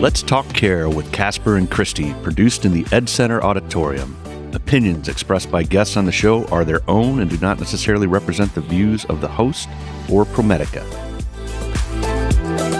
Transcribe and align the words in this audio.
Let's 0.00 0.22
Talk 0.22 0.46
Care 0.50 0.88
with 0.88 1.10
Kasper 1.10 1.56
and 1.56 1.68
Christy, 1.68 2.14
produced 2.22 2.64
in 2.64 2.72
the 2.72 2.86
Ed 2.92 3.08
Center 3.08 3.42
Auditorium. 3.42 4.16
Opinions 4.54 5.08
expressed 5.08 5.50
by 5.50 5.64
guests 5.64 5.96
on 5.96 6.04
the 6.04 6.12
show 6.12 6.46
are 6.46 6.64
their 6.64 6.82
own 6.86 7.18
and 7.18 7.28
do 7.28 7.36
not 7.38 7.58
necessarily 7.58 8.06
represent 8.06 8.54
the 8.54 8.60
views 8.60 9.04
of 9.06 9.20
the 9.20 9.26
host 9.26 9.68
or 10.08 10.24
ProMedica. 10.24 10.84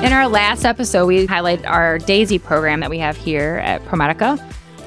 In 0.05 0.13
our 0.13 0.29
last 0.29 0.65
episode, 0.65 1.07
we 1.07 1.27
highlighted 1.27 1.67
our 1.67 1.99
DAISY 1.99 2.39
program 2.39 2.79
that 2.79 2.89
we 2.89 3.01
have 3.01 3.17
here 3.17 3.61
at 3.65 3.83
ProMedica. 3.83 4.41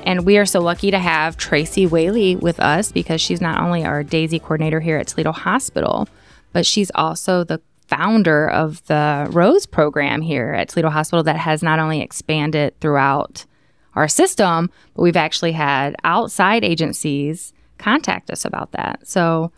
And 0.06 0.26
we 0.26 0.38
are 0.38 0.46
so 0.46 0.62
lucky 0.62 0.90
to 0.90 1.00
have 1.00 1.36
Tracy 1.36 1.86
Whaley 1.86 2.38
with 2.38 2.62
us 2.62 2.94
because 2.94 3.20
she's 3.20 3.42
not 3.42 3.62
only 3.62 3.84
our 3.84 4.04
DAISY 4.04 4.40
coordinator 4.40 4.80
here 4.80 4.96
at 4.96 5.08
Toledo 5.08 5.34
Hospital, 5.34 6.08
but 6.54 6.66
she's 6.66 6.92
also 6.96 7.44
the 7.44 7.60
founder 7.92 8.50
of 8.50 8.84
the 8.88 9.28
Rose 9.32 9.66
program 9.66 10.22
here 10.22 10.54
at 10.54 10.70
Toledo 10.70 10.90
Hospital 10.90 11.24
that 11.24 11.36
has 11.36 11.62
not 11.62 11.78
only 11.78 12.02
expanded 12.02 12.80
throughout 12.80 13.46
our 13.96 14.08
system, 14.08 14.72
but 14.96 15.02
we've 15.02 15.18
actually 15.18 15.52
had 15.52 15.96
outside 16.06 16.64
agencies 16.64 17.54
contact 17.78 18.32
us 18.32 18.46
about 18.46 18.72
that. 18.72 19.06
So, 19.06 19.52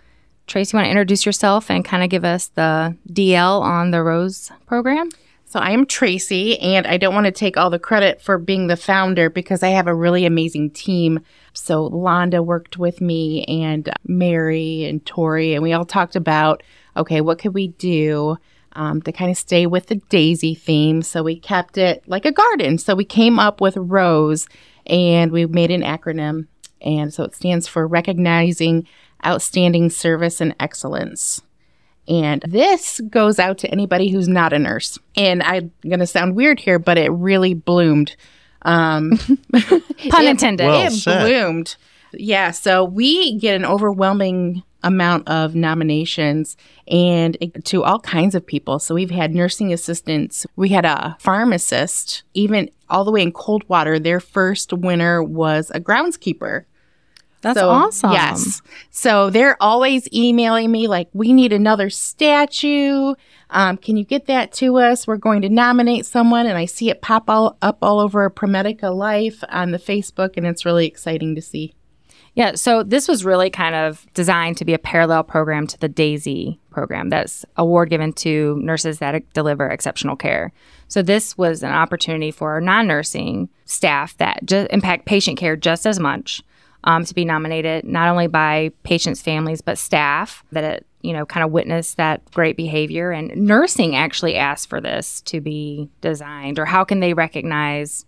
Tracy, 0.48 0.76
you 0.76 0.80
want 0.80 0.88
to 0.88 0.91
introduce 0.91 1.27
yourself 1.27 1.70
and 1.70 1.86
kind 1.86 2.04
of 2.04 2.10
give 2.10 2.26
us 2.26 2.48
the 2.48 2.98
DL 3.08 3.62
on 3.62 3.91
the 3.91 4.02
Rose 4.02 4.52
program? 4.66 5.10
So 5.46 5.60
I 5.60 5.70
am 5.70 5.86
Tracy, 5.86 6.58
and 6.60 6.88
I 6.88 6.98
don't 6.98 7.13
want 7.13 7.27
to 7.27 7.32
take 7.32 7.58
all 7.58 7.70
the 7.70 7.77
credit 7.77 8.20
for 8.20 8.40
being 8.40 8.66
the 8.66 8.76
founder 8.76 9.30
because 9.30 9.62
I 9.62 9.70
have 9.70 9.86
a 9.86 9.94
really 9.94 10.26
amazing 10.26 10.72
team. 10.72 11.20
So 11.54 11.91
Londa 11.91 12.44
worked 12.44 12.80
with 12.80 13.00
me, 13.00 13.44
and 13.44 13.88
Mary 14.08 14.86
and 14.86 15.05
Tori, 15.05 15.54
and 15.54 15.62
we 15.62 15.72
all 15.72 15.86
talked 15.86 16.16
about 16.16 16.63
okay, 16.96 17.22
what 17.22 17.40
could 17.40 17.54
we 17.54 17.70
do 17.70 18.38
um, 18.74 19.02
to 19.02 19.12
kind 19.12 19.32
of 19.32 19.38
stay 19.38 19.66
with 19.66 19.88
the 19.88 19.96
daisy 20.10 20.56
theme? 20.56 21.02
So 21.02 21.24
we 21.24 21.40
kept 21.40 21.78
it 21.78 22.04
like 22.08 22.26
a 22.26 22.32
garden. 22.32 22.78
So 22.78 22.96
we 22.96 23.06
came 23.06 23.40
up 23.40 23.62
with 23.62 23.77
Rose, 23.77 24.48
and 24.85 25.32
we 25.32 25.46
made 25.46 25.72
an 25.72 25.82
acronym, 25.82 26.48
and 26.82 27.13
so 27.13 27.24
it 27.24 27.35
stands 27.35 27.68
for 27.68 27.88
Recognizing 27.88 28.88
Outstanding 29.26 29.90
Service 29.90 30.41
and 30.41 30.55
Excellence. 30.60 31.41
And 32.08 32.41
this 32.46 33.00
goes 33.10 33.40
out 33.40 33.57
to 33.60 33.70
anybody 33.70 34.10
who's 34.10 34.28
not 34.28 34.52
a 34.52 34.60
nurse. 34.60 35.00
And 35.16 35.41
I'm 35.41 35.72
going 35.84 36.00
to 36.00 36.07
sound 36.07 36.35
weird 36.35 36.60
here, 36.60 36.80
but 36.80 36.98
it 36.98 37.10
really 37.10 37.54
bloomed. 37.54 38.16
Um, 38.63 39.18
Pun 40.10 40.26
intended. 40.26 40.68
Well 40.68 40.88
it 40.88 40.91
said. 40.91 41.26
bloomed. 41.26 41.76
Yeah. 42.12 42.52
So 42.52 42.84
we 42.84 43.38
get 43.40 43.55
an 43.55 43.66
overwhelming 43.66 44.63
amount 44.84 45.27
of 45.27 45.55
nominations 45.55 46.57
and 46.87 47.37
to 47.63 47.84
all 47.84 47.99
kinds 47.99 48.35
of 48.35 48.45
people. 48.45 48.79
So 48.79 48.93
we've 48.95 49.12
had 49.12 49.34
nursing 49.34 49.73
assistants, 49.73 50.45
we 50.55 50.70
had 50.70 50.85
a 50.85 51.15
pharmacist, 51.20 52.23
even 52.34 52.70
all 52.89 53.04
the 53.04 53.11
way 53.11 53.21
in 53.21 53.31
Coldwater. 53.31 53.99
Their 53.99 54.20
first 54.20 54.73
winner 54.73 55.23
was 55.23 55.71
a 55.73 55.79
groundskeeper. 55.79 56.65
That's 57.41 57.59
So, 57.59 57.70
awesome. 57.70 58.11
Yes. 58.13 58.61
So 58.89 59.29
they're 59.29 59.61
always 59.61 60.07
emailing 60.13 60.71
me 60.71 60.87
like, 60.87 61.09
we 61.11 61.34
need 61.34 61.51
another 61.51 61.89
statue. 61.89 63.15
Um, 63.49 63.76
can 63.76 63.98
you 63.98 64.06
get 64.06 64.28
that 64.28 64.53
to 64.53 64.78
us? 64.78 65.06
We're 65.06 65.17
going 65.17 65.41
to 65.41 65.50
nominate 65.50 66.06
someone. 66.06 66.45
And 66.45 66.57
I 66.57 66.66
see 66.66 66.89
it 66.89 67.01
pop 67.01 67.29
all 67.29 67.57
up 67.61 67.79
all 67.81 68.00
over 68.00 68.29
ProMedica 68.29 68.95
Life 68.95 69.44
on 69.50 69.72
the 69.72 69.78
Facebook, 69.78 70.38
and 70.38 70.47
it's 70.47 70.66
really 70.66 70.88
exciting 70.88 71.35
to 71.35 71.41
see. 71.41 71.73
Yeah, 72.35 72.56
so 72.56 72.81
this 72.81 73.07
was 73.07 73.23
really 73.23 73.51
kind 73.51 73.75
of 73.75 74.07
designed 74.16 74.57
to 74.57 74.66
be 74.66 74.73
a 74.73 74.79
parallel 74.79 75.23
program 75.23 75.67
to 75.67 75.78
the 75.79 75.89
DAISY 75.89 76.59
program. 76.72 77.09
That's 77.09 77.45
award 77.57 77.89
given 77.91 78.12
to 78.13 78.57
nurses 78.59 78.97
that 79.00 79.31
deliver 79.34 79.67
exceptional 79.67 80.16
care. 80.16 80.51
So 80.88 81.03
this 81.03 81.38
was 81.38 81.61
an 81.61 81.72
opportunity 81.72 82.31
for 82.31 82.59
non-nursing 82.59 83.50
staff 83.66 84.17
that 84.17 84.51
impact 84.51 85.06
patient 85.06 85.38
care 85.38 85.56
just 85.56 85.85
as 85.85 86.00
much 86.00 86.41
um, 86.85 87.06
to 87.06 87.13
be 87.13 87.23
nominated, 87.23 87.85
not 87.85 88.09
only 88.09 88.27
by 88.27 88.72
patients' 88.83 89.22
families 89.22 89.61
but 89.61 89.77
staff 89.77 90.43
that 90.51 90.63
it, 90.63 90.88
you 91.01 91.13
know 91.13 91.25
kind 91.25 91.43
of 91.43 91.51
witnessed 91.51 91.97
that 91.97 92.22
great 92.31 92.57
behavior. 92.57 93.11
And 93.11 93.29
nursing 93.35 93.95
actually 93.95 94.35
asked 94.35 94.69
for 94.69 94.81
this 94.81 95.22
to 95.22 95.39
be 95.39 95.89
designed, 96.01 96.57
or 96.57 96.66
how 96.66 96.83
can 96.83 96.99
they 96.99 97.13
recognize 97.13 98.05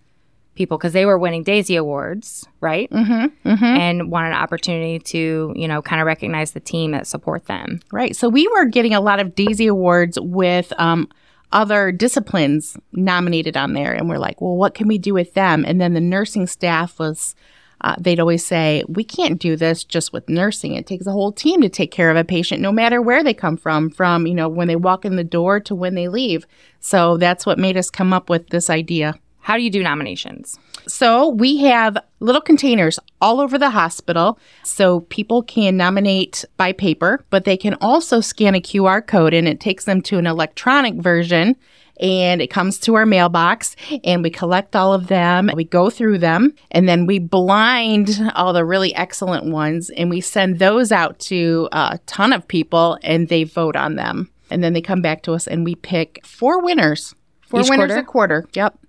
people 0.55 0.77
because 0.77 0.93
they 0.93 1.05
were 1.05 1.17
winning 1.17 1.43
Daisy 1.43 1.75
awards, 1.75 2.47
right? 2.61 2.89
Mm-hmm. 2.89 3.49
Mm-hmm. 3.49 3.63
and 3.63 4.11
wanted 4.11 4.29
an 4.29 4.35
opportunity 4.35 4.99
to, 4.99 5.53
you 5.55 5.67
know, 5.67 5.81
kind 5.81 6.01
of 6.01 6.07
recognize 6.07 6.51
the 6.51 6.59
team 6.59 6.91
that 6.91 7.07
support 7.07 7.45
them. 7.45 7.79
Right. 7.91 8.15
So 8.15 8.29
we 8.29 8.47
were 8.47 8.65
getting 8.65 8.93
a 8.93 9.01
lot 9.01 9.19
of 9.19 9.35
Daisy 9.35 9.67
Awards 9.67 10.17
with 10.19 10.73
um, 10.79 11.09
other 11.51 11.91
disciplines 11.91 12.77
nominated 12.93 13.55
on 13.55 13.73
there. 13.73 13.93
And 13.93 14.09
we're 14.09 14.17
like, 14.17 14.41
well, 14.41 14.55
what 14.55 14.73
can 14.73 14.87
we 14.87 14.97
do 14.97 15.13
with 15.13 15.33
them? 15.33 15.63
And 15.65 15.79
then 15.79 15.93
the 15.93 16.01
nursing 16.01 16.47
staff 16.47 16.97
was, 16.99 17.35
uh, 17.81 17.95
they'd 17.99 18.19
always 18.19 18.45
say, 18.45 18.83
we 18.87 19.03
can't 19.03 19.39
do 19.39 19.55
this 19.55 19.83
just 19.83 20.11
with 20.11 20.27
nursing. 20.27 20.73
It 20.73 20.87
takes 20.87 21.05
a 21.05 21.11
whole 21.11 21.31
team 21.31 21.61
to 21.61 21.69
take 21.69 21.91
care 21.91 22.09
of 22.09 22.17
a 22.17 22.23
patient, 22.23 22.61
no 22.61 22.71
matter 22.71 23.01
where 23.01 23.23
they 23.23 23.33
come 23.33 23.57
from, 23.57 23.89
from, 23.89 24.25
you 24.25 24.33
know, 24.33 24.49
when 24.49 24.67
they 24.67 24.75
walk 24.75 25.05
in 25.05 25.17
the 25.17 25.23
door 25.23 25.59
to 25.61 25.75
when 25.75 25.95
they 25.95 26.07
leave. 26.07 26.45
So 26.79 27.17
that's 27.17 27.45
what 27.45 27.59
made 27.59 27.77
us 27.77 27.89
come 27.89 28.13
up 28.13 28.29
with 28.29 28.49
this 28.49 28.69
idea. 28.69 29.15
How 29.45 29.57
do 29.57 29.61
you 29.61 29.69
do 29.69 29.83
nominations? 29.83 30.57
So 30.87 31.29
we 31.29 31.57
have 31.57 31.99
little 32.19 32.41
containers 32.41 32.97
all 33.21 33.39
over 33.39 33.59
the 33.59 33.69
hospital 33.69 34.39
so 34.63 35.01
people 35.01 35.43
can 35.43 35.77
nominate 35.77 36.43
by 36.57 36.71
paper, 36.71 37.23
but 37.29 37.43
they 37.43 37.55
can 37.55 37.75
also 37.75 38.21
scan 38.21 38.55
a 38.55 38.59
QR 38.59 39.05
code 39.05 39.35
and 39.35 39.47
it 39.47 39.59
takes 39.59 39.85
them 39.85 40.01
to 40.01 40.17
an 40.17 40.25
electronic 40.25 40.95
version 40.95 41.55
and 41.99 42.41
it 42.41 42.47
comes 42.47 42.79
to 42.79 42.95
our 42.95 43.05
mailbox 43.05 43.75
and 44.03 44.23
we 44.23 44.31
collect 44.31 44.75
all 44.75 44.95
of 44.95 45.09
them. 45.09 45.51
We 45.53 45.63
go 45.63 45.91
through 45.91 46.17
them 46.17 46.55
and 46.71 46.89
then 46.89 47.05
we 47.05 47.19
blind 47.19 48.19
all 48.33 48.51
the 48.51 48.65
really 48.65 48.95
excellent 48.95 49.45
ones 49.45 49.91
and 49.91 50.09
we 50.09 50.21
send 50.21 50.57
those 50.57 50.91
out 50.91 51.19
to 51.19 51.69
a 51.71 51.99
ton 52.07 52.33
of 52.33 52.47
people 52.47 52.97
and 53.03 53.29
they 53.29 53.43
vote 53.43 53.75
on 53.75 53.93
them. 53.95 54.31
And 54.49 54.63
then 54.63 54.73
they 54.73 54.81
come 54.81 55.03
back 55.03 55.21
to 55.23 55.33
us 55.33 55.45
and 55.45 55.63
we 55.63 55.75
pick 55.75 56.25
four 56.25 56.63
winners. 56.63 57.13
Four 57.43 57.59
Each 57.59 57.69
winners 57.69 57.89
quarter? 57.89 57.99
a 57.99 58.03
quarter. 58.03 58.45
Yep. 58.53 58.79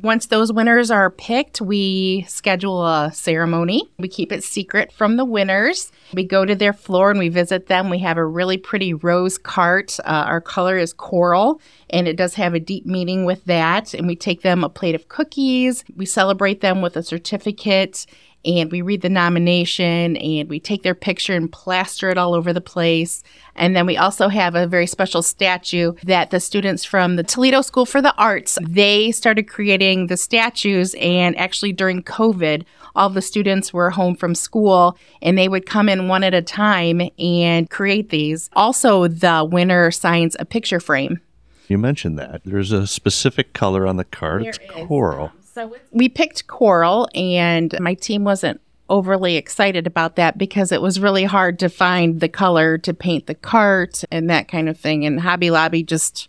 Once 0.00 0.26
those 0.26 0.52
winners 0.52 0.90
are 0.90 1.10
picked, 1.10 1.60
we 1.60 2.24
schedule 2.26 2.86
a 2.86 3.10
ceremony. 3.12 3.82
We 3.98 4.08
keep 4.08 4.32
it 4.32 4.42
secret 4.42 4.90
from 4.90 5.16
the 5.16 5.24
winners. 5.24 5.92
We 6.14 6.24
go 6.24 6.44
to 6.44 6.54
their 6.54 6.72
floor 6.72 7.10
and 7.10 7.18
we 7.18 7.28
visit 7.28 7.66
them. 7.66 7.90
We 7.90 7.98
have 7.98 8.16
a 8.16 8.24
really 8.24 8.56
pretty 8.56 8.94
rose 8.94 9.36
cart. 9.36 9.98
Uh, 10.00 10.24
our 10.26 10.40
color 10.40 10.78
is 10.78 10.92
coral, 10.92 11.60
and 11.90 12.08
it 12.08 12.16
does 12.16 12.34
have 12.34 12.54
a 12.54 12.60
deep 12.60 12.86
meaning 12.86 13.24
with 13.26 13.44
that. 13.44 13.92
And 13.92 14.06
we 14.06 14.16
take 14.16 14.40
them 14.40 14.64
a 14.64 14.70
plate 14.70 14.94
of 14.94 15.08
cookies. 15.08 15.84
We 15.94 16.06
celebrate 16.06 16.62
them 16.62 16.80
with 16.80 16.96
a 16.96 17.02
certificate 17.02 18.06
and 18.44 18.70
we 18.72 18.82
read 18.82 19.02
the 19.02 19.08
nomination 19.08 20.16
and 20.16 20.48
we 20.48 20.58
take 20.58 20.82
their 20.82 20.94
picture 20.94 21.34
and 21.34 21.50
plaster 21.50 22.10
it 22.10 22.18
all 22.18 22.34
over 22.34 22.52
the 22.52 22.60
place. 22.60 23.22
And 23.54 23.76
then 23.76 23.86
we 23.86 23.96
also 23.96 24.28
have 24.28 24.54
a 24.54 24.66
very 24.66 24.86
special 24.86 25.22
statue 25.22 25.92
that 26.04 26.30
the 26.30 26.40
students 26.40 26.84
from 26.84 27.16
the 27.16 27.22
Toledo 27.22 27.60
School 27.60 27.86
for 27.86 28.00
the 28.02 28.14
Arts, 28.16 28.58
they 28.62 29.12
started 29.12 29.48
creating 29.48 30.06
the 30.06 30.16
statues 30.16 30.94
and 31.00 31.36
actually 31.38 31.72
during 31.72 32.02
COVID, 32.02 32.64
all 32.94 33.10
the 33.10 33.22
students 33.22 33.72
were 33.72 33.90
home 33.90 34.16
from 34.16 34.34
school 34.34 34.96
and 35.20 35.38
they 35.38 35.48
would 35.48 35.66
come 35.66 35.88
in 35.88 36.08
one 36.08 36.24
at 36.24 36.34
a 36.34 36.42
time 36.42 37.02
and 37.18 37.70
create 37.70 38.10
these. 38.10 38.50
Also, 38.54 39.06
the 39.06 39.48
winner 39.50 39.90
signs 39.90 40.36
a 40.38 40.44
picture 40.44 40.80
frame. 40.80 41.20
You 41.68 41.78
mentioned 41.78 42.18
that. 42.18 42.42
There's 42.44 42.72
a 42.72 42.86
specific 42.86 43.52
color 43.54 43.86
on 43.86 43.96
the 43.96 44.04
card. 44.04 44.44
It's 44.44 44.58
There 44.58 45.30
is. 45.36 45.41
So 45.54 45.76
we 45.90 46.08
picked 46.08 46.46
coral, 46.46 47.08
and 47.14 47.78
my 47.78 47.92
team 47.92 48.24
wasn't 48.24 48.60
overly 48.88 49.36
excited 49.36 49.86
about 49.86 50.16
that 50.16 50.38
because 50.38 50.72
it 50.72 50.80
was 50.80 50.98
really 50.98 51.24
hard 51.24 51.58
to 51.58 51.68
find 51.68 52.20
the 52.20 52.28
color 52.28 52.78
to 52.78 52.94
paint 52.94 53.26
the 53.26 53.34
cart 53.34 54.02
and 54.10 54.30
that 54.30 54.48
kind 54.48 54.68
of 54.68 54.78
thing. 54.78 55.04
And 55.04 55.20
Hobby 55.20 55.50
Lobby 55.50 55.82
just 55.82 56.28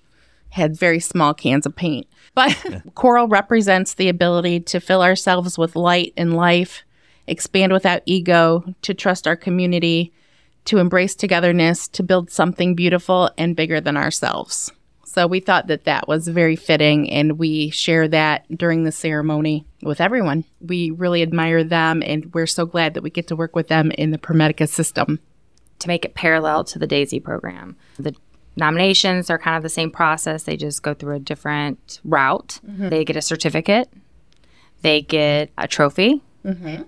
had 0.50 0.78
very 0.78 1.00
small 1.00 1.34
cans 1.34 1.66
of 1.66 1.75
paint. 1.75 2.05
But 2.35 2.84
coral 2.96 3.29
represents 3.29 3.93
the 3.93 4.09
ability 4.09 4.59
to 4.61 4.81
fill 4.81 5.02
ourselves 5.02 5.58
with 5.58 5.78
light 5.78 6.14
and 6.17 6.35
life, 6.35 6.84
expand 7.26 7.72
without 7.72 8.02
ego, 8.05 8.76
to 8.81 8.93
trust 8.93 9.26
our 9.26 9.37
community, 9.37 10.11
to 10.66 10.79
embrace 10.79 11.16
togetherness, 11.16 11.87
to 11.90 12.03
build 12.03 12.29
something 12.29 12.76
beautiful 12.76 13.31
and 13.37 13.55
bigger 13.55 13.79
than 13.79 13.96
ourselves. 13.96 14.72
So 15.14 15.28
we 15.28 15.42
thought 15.42 15.68
that 15.68 15.84
that 15.84 16.08
was 16.08 16.28
very 16.28 16.56
fitting, 16.56 17.08
and 17.12 17.38
we 17.38 17.70
share 17.70 18.08
that 18.08 18.46
during 18.58 18.84
the 18.84 18.92
ceremony 18.92 19.64
with 19.84 20.02
everyone. 20.02 20.44
We 20.60 20.90
really 20.90 21.22
admire 21.22 21.64
them, 21.64 22.02
and 22.04 22.34
we're 22.34 22.48
so 22.48 22.66
glad 22.66 22.96
that 22.96 23.04
we 23.04 23.12
get 23.12 23.28
to 23.28 23.36
work 23.36 23.56
with 23.56 23.68
them 23.68 23.92
in 23.92 24.10
the 24.10 24.18
ProMedica 24.18 24.68
system. 24.68 25.20
to 25.84 25.88
make 25.88 26.06
it 26.06 26.16
parallel 26.16 26.64
to 26.64 26.80
the 26.80 26.88
Daisy 26.88 27.20
program. 27.20 27.76
The 28.00 28.16
nominations 28.56 29.30
are 29.30 29.38
kind 29.38 29.58
of 29.58 29.64
the 29.64 29.70
same 29.70 29.92
process, 29.92 30.44
they 30.44 30.58
just 30.58 30.82
go 30.82 30.94
through 30.94 31.16
a 31.16 31.20
different 31.20 32.00
route. 32.04 32.60
Mm-hmm. 32.66 32.90
They 32.90 33.06
get 33.06 33.18
a 33.18 33.22
certificate, 33.22 33.90
they 34.82 35.02
get 35.02 35.52
a 35.58 35.68
trophy, 35.68 36.22
mm-hmm. 36.46 36.84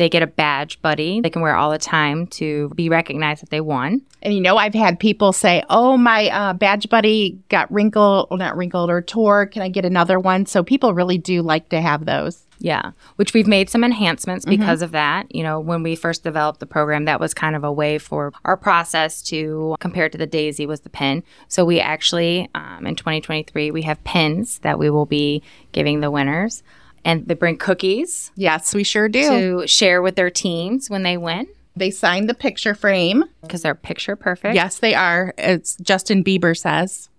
They 0.00 0.08
get 0.08 0.22
a 0.22 0.26
badge 0.26 0.80
buddy 0.80 1.20
they 1.20 1.28
can 1.28 1.42
wear 1.42 1.54
all 1.54 1.70
the 1.70 1.78
time 1.78 2.26
to 2.28 2.70
be 2.70 2.88
recognized 2.88 3.42
that 3.42 3.50
they 3.50 3.60
won. 3.60 4.00
And 4.22 4.32
you 4.32 4.40
know, 4.40 4.56
I've 4.56 4.72
had 4.72 4.98
people 4.98 5.34
say, 5.34 5.62
"Oh, 5.68 5.98
my 5.98 6.28
uh, 6.30 6.52
badge 6.54 6.88
buddy 6.88 7.38
got 7.50 7.70
wrinkled, 7.70 8.28
or 8.30 8.38
not 8.38 8.56
wrinkled, 8.56 8.88
or 8.88 9.02
tore. 9.02 9.44
Can 9.44 9.60
I 9.60 9.68
get 9.68 9.84
another 9.84 10.18
one?" 10.18 10.46
So 10.46 10.62
people 10.62 10.94
really 10.94 11.18
do 11.18 11.42
like 11.42 11.68
to 11.68 11.82
have 11.82 12.06
those. 12.06 12.46
Yeah, 12.62 12.92
which 13.16 13.32
we've 13.32 13.46
made 13.46 13.70
some 13.70 13.84
enhancements 13.84 14.44
because 14.44 14.82
of 14.82 14.92
that. 14.92 15.34
You 15.34 15.42
know, 15.42 15.58
when 15.60 15.82
we 15.82 15.96
first 15.96 16.24
developed 16.24 16.60
the 16.60 16.66
program, 16.66 17.06
that 17.06 17.18
was 17.18 17.32
kind 17.32 17.56
of 17.56 17.64
a 17.64 17.72
way 17.72 17.96
for 17.96 18.32
our 18.44 18.56
process 18.56 19.22
to 19.24 19.76
compare 19.80 20.10
to 20.10 20.18
the 20.18 20.26
Daisy 20.26 20.66
was 20.66 20.80
the 20.80 20.90
pin. 20.90 21.22
So 21.48 21.64
we 21.64 21.80
actually, 21.80 22.50
um, 22.54 22.86
in 22.86 22.96
2023, 22.96 23.70
we 23.70 23.82
have 23.82 24.02
pins 24.04 24.58
that 24.58 24.78
we 24.78 24.90
will 24.90 25.06
be 25.06 25.42
giving 25.72 26.00
the 26.00 26.10
winners, 26.10 26.62
and 27.04 27.26
they 27.26 27.34
bring 27.34 27.56
cookies 27.58 28.30
Yes, 28.36 28.74
we 28.74 28.84
sure 28.84 29.08
do. 29.08 29.60
to 29.62 29.66
share 29.66 30.00
with 30.00 30.16
their 30.16 30.30
teams 30.30 30.88
when 30.88 31.02
they 31.02 31.16
win 31.18 31.46
They 31.76 31.90
sign 31.90 32.26
the 32.26 32.34
picture 32.34 32.74
frame. 32.74 33.24
because 33.42 33.62
they're 33.62 33.74
picture 33.74 34.16
perfect. 34.16 34.54
Yes, 34.54 34.78
they 34.78 34.94
are. 34.94 35.34
It's 35.38 35.76
Justin 35.76 36.24
Bieber 36.24 36.56
says. 36.58 37.09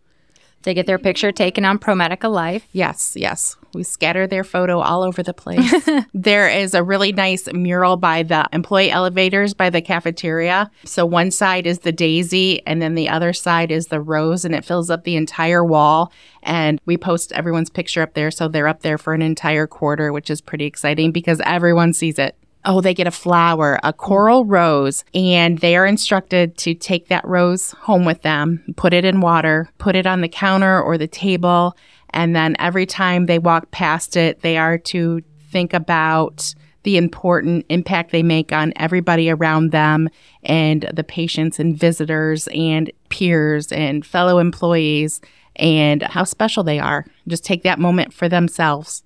They 0.63 0.73
get 0.73 0.85
their 0.85 0.99
picture 0.99 1.31
taken 1.31 1.65
on 1.65 1.79
ProMedica 1.79 2.31
Life. 2.31 2.67
Yes, 2.71 3.13
yes. 3.15 3.57
We 3.73 3.83
scatter 3.83 4.27
their 4.27 4.43
photo 4.43 4.79
all 4.79 5.01
over 5.01 5.23
the 5.23 5.33
place. 5.33 5.89
there 6.13 6.49
is 6.49 6.73
a 6.73 6.83
really 6.83 7.11
nice 7.13 7.51
mural 7.53 7.97
by 7.97 8.23
the 8.23 8.47
employee 8.51 8.91
elevators 8.91 9.53
by 9.53 9.69
the 9.69 9.81
cafeteria. 9.81 10.69
So 10.83 11.05
one 11.05 11.31
side 11.31 11.65
is 11.65 11.79
the 11.79 11.91
daisy 11.91 12.65
and 12.67 12.81
then 12.81 12.95
the 12.95 13.09
other 13.09 13.33
side 13.33 13.71
is 13.71 13.87
the 13.87 14.01
rose 14.01 14.43
and 14.43 14.53
it 14.53 14.65
fills 14.65 14.89
up 14.89 15.03
the 15.03 15.15
entire 15.15 15.63
wall. 15.63 16.11
And 16.43 16.81
we 16.85 16.97
post 16.97 17.31
everyone's 17.31 17.69
picture 17.69 18.01
up 18.01 18.13
there. 18.13 18.31
So 18.31 18.47
they're 18.47 18.67
up 18.67 18.81
there 18.81 18.97
for 18.97 19.13
an 19.13 19.21
entire 19.21 19.67
quarter, 19.67 20.11
which 20.11 20.29
is 20.29 20.41
pretty 20.41 20.65
exciting 20.65 21.11
because 21.11 21.39
everyone 21.45 21.93
sees 21.93 22.19
it. 22.19 22.35
Oh, 22.63 22.79
they 22.79 22.93
get 22.93 23.07
a 23.07 23.11
flower, 23.11 23.79
a 23.83 23.91
coral 23.91 24.45
rose, 24.45 25.03
and 25.15 25.57
they 25.57 25.75
are 25.75 25.85
instructed 25.85 26.57
to 26.59 26.75
take 26.75 27.07
that 27.07 27.25
rose 27.25 27.71
home 27.71 28.05
with 28.05 28.21
them, 28.21 28.63
put 28.75 28.93
it 28.93 29.03
in 29.03 29.19
water, 29.19 29.69
put 29.79 29.95
it 29.95 30.05
on 30.05 30.21
the 30.21 30.29
counter 30.29 30.79
or 30.79 30.97
the 30.97 31.07
table, 31.07 31.75
and 32.11 32.35
then 32.35 32.55
every 32.59 32.85
time 32.85 33.25
they 33.25 33.39
walk 33.39 33.71
past 33.71 34.15
it, 34.15 34.41
they 34.41 34.57
are 34.57 34.77
to 34.77 35.21
think 35.51 35.73
about 35.73 36.53
the 36.83 36.97
important 36.97 37.65
impact 37.69 38.11
they 38.11 38.23
make 38.23 38.51
on 38.51 38.73
everybody 38.75 39.29
around 39.29 39.71
them 39.71 40.09
and 40.43 40.89
the 40.93 41.03
patients 41.03 41.59
and 41.59 41.77
visitors 41.77 42.47
and 42.53 42.91
peers 43.09 43.71
and 43.71 44.05
fellow 44.05 44.39
employees 44.39 45.21
and 45.55 46.01
how 46.01 46.23
special 46.23 46.63
they 46.63 46.79
are. 46.79 47.05
Just 47.27 47.43
take 47.43 47.63
that 47.63 47.79
moment 47.79 48.13
for 48.13 48.27
themselves. 48.27 49.03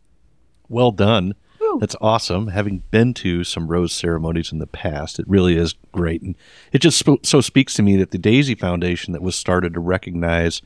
Well 0.70 0.92
done. 0.92 1.36
That's 1.80 1.96
awesome. 2.02 2.48
Having 2.48 2.84
been 2.92 3.14
to 3.16 3.44
some 3.44 3.68
rose 3.68 3.94
ceremonies 3.94 4.52
in 4.52 4.60
the 4.60 4.68
past, 4.68 5.20
it 5.20 5.28
really 5.28 5.58
is 5.58 5.74
great, 5.92 6.22
and 6.22 6.36
it 6.72 6.80
just 6.80 6.98
sp- 7.00 7.24
so 7.24 7.42
speaks 7.42 7.74
to 7.76 7.84
me 7.84 7.96
that 7.98 8.12
the 8.12 8.18
Daisy 8.18 8.56
Foundation 8.56 9.14
that 9.14 9.22
was 9.22 9.36
started 9.36 9.74
to 9.74 9.80
recognize, 9.80 10.62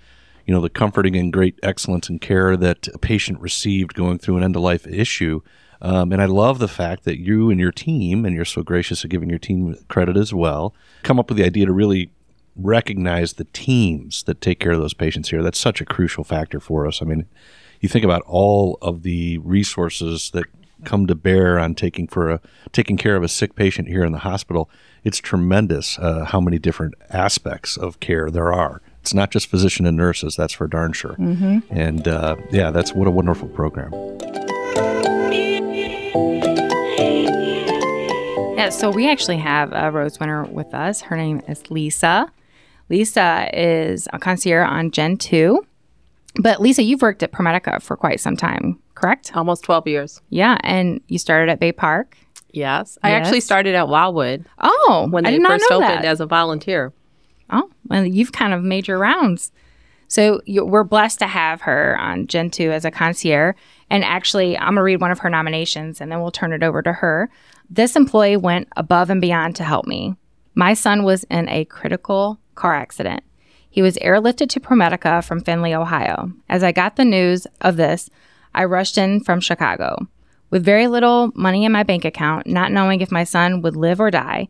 you 0.46 0.54
know, 0.54 0.62
the 0.62 0.70
comforting 0.70 1.16
and 1.16 1.34
great 1.34 1.60
excellence 1.64 2.10
and 2.10 2.22
care 2.22 2.56
that 2.58 2.88
a 2.90 2.98
patient 2.98 3.40
received 3.40 3.94
going 3.94 4.18
through 4.18 4.38
an 4.38 4.44
end 4.44 4.56
of 4.56 4.62
life 4.62 4.88
issue. 4.88 5.42
Um, 5.82 6.12
and 6.12 6.22
I 6.22 6.26
love 6.26 6.60
the 6.60 6.68
fact 6.68 7.06
that 7.06 7.20
you 7.20 7.50
and 7.50 7.60
your 7.60 7.72
team, 7.72 8.26
and 8.26 8.36
you're 8.36 8.46
so 8.46 8.64
gracious 8.64 9.06
at 9.06 9.10
giving 9.10 9.30
your 9.30 9.40
team 9.40 9.78
credit 9.88 10.18
as 10.18 10.34
well, 10.34 10.74
come 11.04 11.20
up 11.20 11.30
with 11.30 11.38
the 11.38 11.46
idea 11.46 11.66
to 11.66 11.72
really 11.72 12.12
recognize 12.56 13.34
the 13.34 13.46
teams 13.46 14.24
that 14.24 14.42
take 14.42 14.60
care 14.60 14.74
of 14.74 14.80
those 14.80 14.94
patients 14.94 15.30
here. 15.30 15.42
That's 15.42 15.60
such 15.60 15.80
a 15.80 15.86
crucial 15.86 16.26
factor 16.26 16.60
for 16.60 16.86
us. 16.86 17.02
I 17.02 17.06
mean, 17.06 17.26
you 17.80 17.88
think 17.88 18.04
about 18.04 18.24
all 18.26 18.78
of 18.82 19.04
the 19.04 19.38
resources 19.38 20.32
that 20.32 20.46
come 20.86 21.08
to 21.08 21.16
bear 21.16 21.60
on 21.60 21.76
taking 21.76 22.08
for 22.08 22.30
a 22.30 22.42
taking 22.72 22.98
care 22.98 23.16
of 23.16 23.24
a 23.24 23.28
sick 23.28 23.56
patient 23.56 23.88
here 23.88 24.04
in 24.04 24.12
the 24.12 24.20
hospital. 24.20 24.70
It's 25.04 25.18
tremendous 25.20 25.98
uh, 26.00 26.26
how 26.26 26.42
many 26.42 26.60
different 26.60 26.96
aspects 27.10 27.78
of 27.78 28.00
care 28.00 28.30
there 28.30 28.52
are. 28.54 28.82
It's 29.02 29.14
not 29.14 29.32
just 29.32 29.48
physician 29.48 29.86
and 29.86 29.96
nurses. 29.96 30.36
That's 30.36 30.54
for 30.54 30.68
darn 30.68 30.94
sure. 30.94 31.16
And 31.70 32.08
uh, 32.08 32.36
yeah, 32.52 32.72
that's 32.72 32.94
what 32.94 33.08
a 33.08 33.12
wonderful 33.12 33.48
program. 33.50 33.92
Yeah, 38.58 38.70
so 38.70 38.90
we 38.90 39.10
actually 39.10 39.38
have 39.38 39.72
a 39.72 39.90
rose 39.90 40.20
winner 40.20 40.44
with 40.44 40.74
us. 40.74 41.02
Her 41.02 41.16
name 41.16 41.42
is 41.48 41.72
Lisa. 41.72 42.30
Lisa 42.90 43.50
is 43.54 44.08
a 44.12 44.20
concierge 44.20 44.68
on 44.70 44.92
Gen 44.92 45.16
2. 45.18 45.66
But 46.42 46.62
Lisa, 46.62 46.84
you've 46.84 47.02
worked 47.02 47.24
at 47.24 47.32
ProMedica 47.32 47.82
for 47.82 47.96
quite 47.96 48.20
some 48.20 48.36
time, 48.36 48.79
correct? 48.96 49.36
Almost 49.36 49.64
12 49.64 49.88
years. 49.88 50.22
Yeah, 50.30 50.58
and 50.64 51.02
you 51.08 51.18
started 51.20 51.50
at 51.52 51.60
Bay 51.60 51.72
Park. 51.72 52.18
Yes. 52.52 52.98
I 53.04 53.12
Yes. 53.12 53.26
actually 53.26 53.42
started 53.42 53.76
at 53.76 53.88
Wildwood 53.88 54.46
Oh, 54.60 55.08
when 55.12 55.26
I 55.26 55.32
they 55.32 55.40
first 55.44 55.72
opened 55.72 55.90
that. 56.04 56.06
as 56.06 56.20
a 56.20 56.26
volunteer. 56.26 56.92
Oh, 57.52 57.70
well, 57.88 58.06
you've 58.06 58.32
kind 58.32 58.54
of 58.54 58.64
made 58.64 58.88
your 58.88 58.98
rounds. 58.98 59.52
So 60.08 60.42
you, 60.46 60.66
we're 60.66 60.84
blessed 60.84 61.20
to 61.20 61.28
have 61.28 61.62
her 61.62 61.96
on 62.00 62.26
Gen 62.26 62.50
2 62.50 62.72
as 62.72 62.86
a 62.86 62.92
concierge. 62.92 63.56
And 63.92 64.04
actually, 64.04 64.58
I'm 64.58 64.70
going 64.70 64.78
to 64.78 64.82
read 64.84 65.02
one 65.02 65.12
of 65.12 65.20
her 65.20 65.30
nominations 65.30 66.02
and 66.02 66.12
then 66.12 66.20
we'll 66.22 66.32
turn 66.32 66.52
it 66.54 66.64
over 66.64 66.82
to 66.82 66.94
her. 66.94 67.30
This 67.70 67.96
employee 67.96 68.38
went 68.38 68.68
above 68.76 69.12
and 69.12 69.22
beyond 69.22 69.56
to 69.58 69.64
help 69.64 69.86
me. 69.86 70.16
My 70.56 70.74
son 70.74 71.04
was 71.04 71.24
in 71.26 71.48
a 71.50 71.66
critical 71.66 72.40
car 72.56 72.74
accident. 72.74 73.22
He 73.70 73.84
was 73.84 73.98
airlifted 73.98 74.50
to 74.50 74.60
ProMedica 74.60 75.24
from 75.24 75.42
Findlay, 75.44 75.76
Ohio. 75.76 76.32
As 76.50 76.64
I 76.64 76.72
got 76.72 76.96
the 76.96 77.06
news 77.06 77.46
of 77.62 77.78
this, 77.78 78.10
I 78.60 78.66
rushed 78.66 78.98
in 78.98 79.22
from 79.22 79.40
Chicago. 79.40 79.96
With 80.50 80.66
very 80.66 80.88
little 80.88 81.32
money 81.34 81.64
in 81.64 81.72
my 81.72 81.84
bank 81.84 82.04
account, 82.04 82.46
not 82.46 82.74
knowing 82.74 83.00
if 83.00 83.10
my 83.10 83.24
son 83.24 83.62
would 83.62 83.78
live 83.78 84.02
or 84.02 84.12
die, 84.12 84.50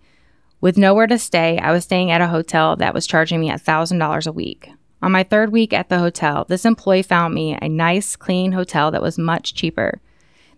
with 0.62 0.80
nowhere 0.80 1.06
to 1.06 1.20
stay, 1.20 1.60
I 1.60 1.72
was 1.72 1.84
staying 1.84 2.10
at 2.10 2.20
a 2.20 2.28
hotel 2.28 2.76
that 2.78 2.96
was 2.96 3.06
charging 3.06 3.40
me 3.40 3.52
$1,000 3.52 4.28
a 4.28 4.32
week. 4.32 4.72
On 5.04 5.12
my 5.12 5.22
third 5.22 5.52
week 5.52 5.74
at 5.74 5.90
the 5.90 6.00
hotel, 6.00 6.44
this 6.50 6.66
employee 6.66 7.04
found 7.04 7.36
me 7.36 7.56
a 7.62 7.70
nice, 7.70 8.16
clean 8.16 8.52
hotel 8.52 8.90
that 8.90 9.04
was 9.04 9.20
much 9.20 9.54
cheaper. 9.54 10.02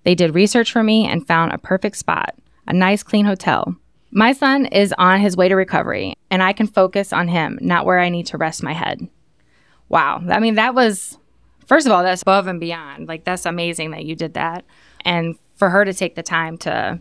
They 0.06 0.16
did 0.16 0.34
research 0.34 0.72
for 0.72 0.82
me 0.82 1.06
and 1.06 1.28
found 1.28 1.52
a 1.52 1.58
perfect 1.58 1.98
spot, 1.98 2.34
a 2.68 2.74
nice, 2.74 3.04
clean 3.04 3.26
hotel. 3.26 3.76
My 4.12 4.32
son 4.32 4.66
is 4.68 4.94
on 4.98 5.20
his 5.20 5.36
way 5.36 5.50
to 5.50 5.56
recovery, 5.56 6.14
and 6.30 6.42
I 6.42 6.54
can 6.54 6.68
focus 6.68 7.12
on 7.12 7.28
him, 7.28 7.60
not 7.62 7.86
where 7.86 8.00
I 8.00 8.08
need 8.08 8.28
to 8.28 8.38
rest 8.38 8.64
my 8.64 8.72
head. 8.74 9.10
Wow. 9.90 10.24
I 10.30 10.40
mean, 10.40 10.56
that 10.56 10.74
was, 10.74 11.18
first 11.66 11.86
of 11.86 11.94
all, 11.94 12.04
that's 12.04 12.22
above 12.22 12.48
and 12.48 12.60
beyond. 12.60 13.08
Like, 13.08 13.24
that's 13.24 13.46
amazing 13.46 13.92
that 13.92 14.06
you 14.06 14.16
did 14.16 14.34
that. 14.36 14.66
And 15.06 15.36
for 15.56 15.70
her 15.70 15.86
to 15.86 15.94
take 15.94 16.16
the 16.16 16.24
time 16.24 16.58
to 16.60 17.00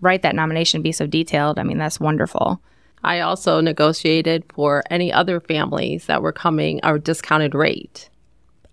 write 0.00 0.22
that 0.22 0.34
nomination, 0.34 0.82
be 0.82 0.92
so 0.92 1.06
detailed, 1.06 1.58
I 1.58 1.62
mean, 1.62 1.78
that's 1.78 2.00
wonderful. 2.00 2.62
I 3.02 3.20
also 3.20 3.60
negotiated 3.60 4.44
for 4.54 4.82
any 4.90 5.12
other 5.12 5.40
families 5.40 6.06
that 6.06 6.22
were 6.22 6.32
coming 6.32 6.80
our 6.82 6.98
discounted 6.98 7.54
rate 7.54 8.10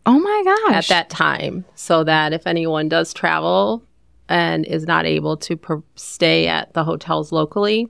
Oh 0.05 0.19
my 0.19 0.41
gosh. 0.43 0.75
at 0.75 0.87
that 0.87 1.09
time 1.09 1.65
so 1.75 2.03
that 2.03 2.33
if 2.33 2.45
anyone 2.45 2.89
does 2.89 3.13
travel 3.13 3.83
and 4.29 4.65
is 4.65 4.85
not 4.85 5.05
able 5.05 5.37
to 5.37 5.55
per- 5.55 5.83
stay 5.95 6.47
at 6.47 6.73
the 6.73 6.83
hotels 6.83 7.31
locally, 7.31 7.87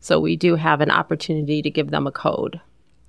so 0.00 0.18
we 0.18 0.36
do 0.36 0.54
have 0.56 0.80
an 0.80 0.90
opportunity 0.90 1.60
to 1.62 1.70
give 1.70 1.90
them 1.90 2.06
a 2.06 2.12
code. 2.12 2.60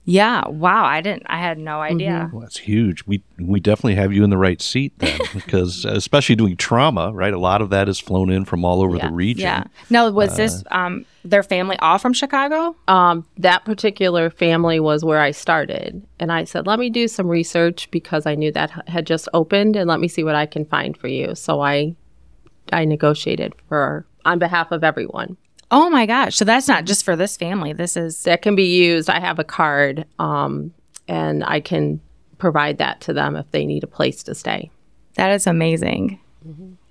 Yeah. 0.10 0.48
Wow. 0.48 0.86
I 0.86 1.02
didn't, 1.02 1.24
I 1.26 1.38
had 1.38 1.58
no 1.58 1.82
idea. 1.82 2.30
Well, 2.32 2.42
that's 2.42 2.60
huge. 2.60 3.06
We 3.06 3.22
we 3.38 3.60
definitely 3.60 3.96
have 3.96 4.14
you 4.14 4.24
in 4.24 4.30
the 4.30 4.38
right 4.38 4.62
seat 4.62 4.94
then, 5.00 5.20
because 5.34 5.84
especially 5.84 6.38
doing 6.38 6.56
trauma, 6.56 7.12
right? 7.12 7.34
A 7.34 7.38
lot 7.38 7.62
of 7.62 7.70
that 7.72 7.90
is 7.90 8.00
flown 8.00 8.30
in 8.30 8.46
from 8.46 8.64
all 8.64 8.82
over 8.82 8.98
the 8.98 9.12
region. 9.12 9.44
Yeah. 9.44 9.64
No, 9.90 10.10
was 10.10 10.38
this 10.38 10.64
um 10.72 11.06
their 11.26 11.44
family 11.44 11.78
all 11.80 11.98
from 11.98 12.14
Chicago? 12.14 12.74
Um, 12.88 13.28
that 13.38 13.66
particular 13.66 14.30
family 14.30 14.80
was 14.80 15.04
where 15.04 15.20
I 15.20 15.32
started. 15.32 16.02
And 16.20 16.32
I 16.32 16.46
said, 16.46 16.66
let 16.66 16.80
me 16.80 16.90
do 16.90 17.10
some 17.10 17.28
research 17.28 17.92
because 17.92 18.26
I 18.26 18.36
knew 18.36 18.52
that 18.54 18.88
had 18.88 19.06
just 19.06 19.28
opened 19.34 19.76
and 19.76 19.90
let 19.90 20.00
me 20.00 20.08
see 20.08 20.24
what 20.24 20.36
I 20.36 20.46
can 20.46 20.64
find 20.64 20.96
for 20.96 21.10
you. 21.10 21.36
So 21.36 21.60
I 21.60 21.98
I 22.72 22.86
negotiated 22.86 23.54
for 23.68 24.06
on 24.24 24.40
behalf 24.40 24.72
of 24.72 24.86
everyone. 24.86 25.36
Oh 25.70 25.90
my 25.90 26.06
gosh. 26.06 26.36
So 26.36 26.46
that's 26.46 26.68
not 26.68 26.86
just 26.86 27.04
for 27.04 27.16
this 27.16 27.36
family. 27.36 27.74
This 27.74 27.98
is 27.98 28.24
That 28.24 28.42
can 28.42 28.56
be 28.56 28.76
used. 28.78 29.10
I 29.10 29.20
have 29.20 29.40
a 29.40 29.44
card 29.44 30.06
um, 30.20 30.74
and 31.08 31.44
I 31.44 31.60
can 31.60 32.00
provide 32.38 32.78
that 32.78 33.02
to 33.02 33.14
them 33.14 33.36
if 33.36 33.50
they 33.52 33.66
need 33.66 33.84
a 33.84 33.88
place 33.88 34.24
to 34.24 34.36
stay. 34.36 34.72
that 35.16 35.32
is 35.32 35.48
amazing. 35.48 36.20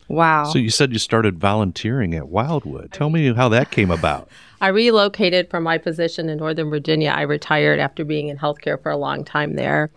Wow. 0.09 0.45
So 0.45 0.59
you 0.59 0.71
said 0.71 0.93
you 0.93 0.99
started 0.99 1.39
volunteering 1.39 2.15
at 2.15 2.29
Wildwood. 2.29 2.93
Tell 2.93 3.11
me 3.11 3.33
how 3.33 3.49
that 3.49 3.71
came 3.71 3.91
about. 3.91 4.29
I 4.61 4.69
relocated 4.69 5.51
from 5.51 5.65
my 5.65 5.79
position 5.79 6.29
in 6.29 6.39
Northern 6.39 6.71
Virginia. 6.71 7.11
I 7.11 7.23
retired 7.23 7.79
after 7.79 8.05
being 8.05 8.29
in 8.29 8.39
healthcare 8.39 8.81
for 8.81 8.91
a 8.91 8.97
long 8.97 9.25
time 9.25 9.55
there. 9.55 9.91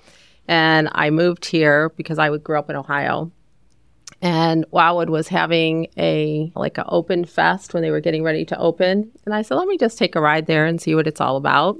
And 0.48 0.90
I 0.94 1.12
moved 1.12 1.46
here 1.46 1.90
because 1.90 2.18
I 2.18 2.30
would 2.30 2.44
grow 2.44 2.60
up 2.60 2.70
in 2.70 2.76
Ohio. 2.76 3.32
And 4.22 4.66
Wildwood 4.72 5.10
was 5.10 5.30
having 5.30 5.88
a 5.98 6.52
like 6.56 6.78
an 6.78 6.84
open 6.88 7.24
fest 7.24 7.74
when 7.74 7.84
they 7.84 7.92
were 7.92 8.02
getting 8.02 8.24
ready 8.24 8.44
to 8.46 8.60
open. 8.60 9.12
And 9.26 9.34
I 9.34 9.42
said, 9.42 9.56
let 9.56 9.68
me 9.68 9.78
just 9.78 9.98
take 9.98 10.16
a 10.16 10.22
ride 10.22 10.46
there 10.46 10.66
and 10.66 10.82
see 10.82 10.94
what 10.94 11.08
it's 11.08 11.22
all 11.22 11.38
about. 11.38 11.78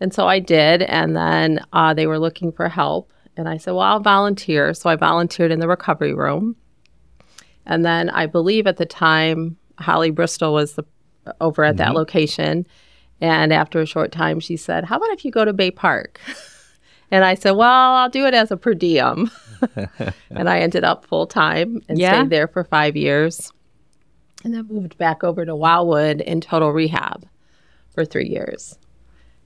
And 0.00 0.14
so 0.14 0.26
I 0.26 0.38
did. 0.38 0.82
And 0.82 1.14
then 1.14 1.60
uh, 1.72 1.92
they 1.92 2.06
were 2.06 2.18
looking 2.18 2.52
for 2.52 2.68
help. 2.68 3.12
And 3.36 3.48
I 3.48 3.58
said, 3.58 3.72
well, 3.72 3.82
I'll 3.82 4.00
volunteer. 4.00 4.72
So 4.74 4.88
I 4.88 4.96
volunteered 4.96 5.50
in 5.50 5.60
the 5.60 5.68
recovery 5.68 6.14
room. 6.14 6.56
And 7.66 7.84
then 7.84 8.08
I 8.10 8.26
believe 8.26 8.66
at 8.66 8.78
the 8.78 8.86
time 8.86 9.58
Holly 9.78 10.10
Bristol 10.10 10.54
was 10.54 10.74
the, 10.74 10.84
over 11.40 11.64
at 11.64 11.76
that 11.76 11.94
location. 11.94 12.66
And 13.20 13.52
after 13.52 13.80
a 13.80 13.86
short 13.86 14.10
time, 14.10 14.40
she 14.40 14.56
said, 14.56 14.84
How 14.84 14.96
about 14.96 15.10
if 15.10 15.24
you 15.24 15.30
go 15.30 15.44
to 15.44 15.52
Bay 15.52 15.70
Park? 15.70 16.20
and 17.10 17.24
I 17.24 17.34
said, 17.34 17.52
Well, 17.52 17.94
I'll 17.94 18.08
do 18.08 18.26
it 18.26 18.34
as 18.34 18.50
a 18.50 18.56
per 18.56 18.74
diem. 18.74 19.30
and 20.30 20.48
I 20.48 20.60
ended 20.60 20.84
up 20.84 21.04
full 21.06 21.26
time 21.26 21.80
and 21.88 21.98
Yeah. 21.98 22.12
stayed 22.20 22.30
there 22.30 22.48
for 22.48 22.64
five 22.64 22.96
years. 22.96 23.52
And 24.44 24.54
then 24.54 24.66
moved 24.68 24.96
back 24.98 25.24
over 25.24 25.44
to 25.44 25.54
Wildwood 25.56 26.20
in 26.20 26.40
total 26.40 26.70
rehab 26.72 27.26
for 27.92 28.04
three 28.04 28.28
years. 28.28 28.78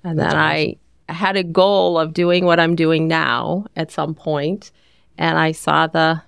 And 0.05 0.19
then 0.19 0.37
I 0.37 0.77
had 1.09 1.37
a 1.37 1.43
goal 1.43 1.99
of 1.99 2.13
doing 2.13 2.45
what 2.45 2.61
I'm 2.61 2.77
doing 2.77 3.09
now 3.09 3.67
at 3.77 3.91
some 3.91 4.15
point, 4.15 4.71
and 5.19 5.39
I 5.39 5.53
saw 5.53 5.87
the 5.87 6.23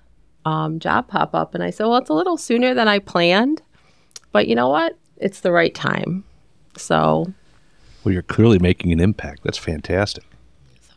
um, 0.45 0.79
job 0.79 1.07
pop 1.07 1.33
up, 1.35 1.53
and 1.55 1.63
I 1.63 1.69
said, 1.71 1.85
"Well, 1.87 1.97
it's 1.97 2.09
a 2.09 2.13
little 2.13 2.37
sooner 2.37 2.73
than 2.73 2.87
I 2.87 2.99
planned, 2.99 3.61
but 4.31 4.47
you 4.47 4.55
know 4.55 4.69
what? 4.69 4.97
It's 5.17 5.41
the 5.41 5.51
right 5.51 5.73
time." 5.73 6.23
So 6.77 7.33
Well, 8.03 8.13
you're 8.13 8.21
clearly 8.21 8.59
making 8.59 8.91
an 8.91 8.99
impact. 8.99 9.43
That's 9.43 9.57
fantastic. 9.57 10.23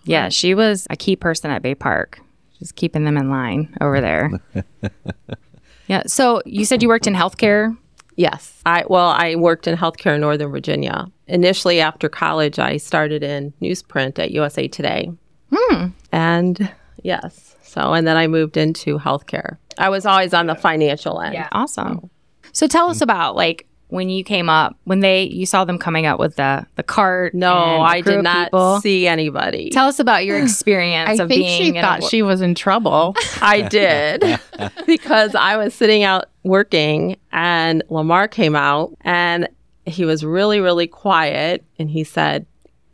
Yeah, 0.05 0.29
she 0.29 0.55
was 0.55 0.87
a 0.91 0.97
key 0.97 1.17
person 1.17 1.51
at 1.51 1.63
Bay 1.63 1.75
Park, 1.75 2.21
just 2.59 2.77
keeping 2.77 3.05
them 3.05 3.17
in 3.17 3.31
line 3.31 3.75
over 3.81 4.01
there. 4.01 4.31
yeah. 5.87 6.03
So 6.07 6.43
you 6.45 6.65
said 6.65 6.83
you 6.83 6.89
worked 6.89 7.07
in 7.07 7.15
healthcare. 7.15 7.77
Yes. 8.17 8.61
I 8.67 8.85
well, 8.89 9.11
I 9.11 9.37
worked 9.37 9.67
in 9.67 9.77
healthcare 9.77 10.17
in 10.17 10.21
Northern 10.21 10.51
Virginia. 10.51 11.07
Initially 11.29 11.81
after 11.81 12.09
college, 12.09 12.59
I 12.59 12.77
started 12.79 13.23
in 13.23 13.53
newsprint 13.63 14.19
at 14.19 14.33
USA 14.33 14.67
Today. 14.67 15.11
Hmm. 15.55 15.89
And 16.11 16.73
yes. 17.03 17.55
So 17.63 17.93
and 17.93 18.07
then 18.07 18.17
I 18.17 18.27
moved 18.27 18.57
into 18.57 18.99
healthcare. 18.99 19.59
I 19.79 19.89
was 19.89 20.05
always 20.05 20.35
on 20.35 20.47
the 20.47 20.57
financial 20.57 21.21
end. 21.21 21.35
Yeah. 21.35 21.49
Awesome. 21.53 22.11
So 22.53 22.67
tell 22.67 22.91
us 22.91 23.01
about 23.01 23.37
like 23.37 23.68
when 23.89 24.11
you 24.11 24.23
came 24.23 24.49
up, 24.49 24.77
when 24.85 25.01
they 25.01 25.25
you 25.25 25.47
saw 25.47 25.65
them 25.65 25.79
coming 25.79 26.07
up 26.07 26.19
with 26.19 26.37
the 26.37 26.67
the 26.77 26.83
cart. 26.83 27.35
No, 27.35 27.55
and 27.57 27.83
a 27.83 27.85
I 27.85 28.01
did 28.01 28.23
not 28.23 28.47
people. 28.49 28.81
see 28.81 29.07
anybody. 29.07 29.71
Tell 29.71 29.89
us 29.89 29.99
about 29.99 30.25
your 30.25 30.39
experience 30.43 31.09
I 31.09 31.23
of 31.23 31.29
think 31.29 31.41
being 31.41 31.63
she 31.63 31.77
in 31.77 31.83
thought 31.83 32.05
a, 32.05 32.09
she 32.09 32.23
was 32.23 32.41
in 32.41 32.55
trouble. 32.55 33.15
I 33.43 33.63
did 33.63 34.23
because 34.87 35.35
I 35.35 35.57
was 35.57 35.75
sitting 35.75 36.03
out 36.03 36.27
working 36.45 37.17
and 37.33 37.83
Lamar 37.89 38.29
came 38.29 38.55
out 38.55 38.97
and 39.03 39.49
he 39.89 40.05
was 40.05 40.25
really, 40.25 40.61
really 40.61 40.87
quiet. 40.87 41.65
And 41.79 41.91
he 41.91 42.05
said, 42.05 42.47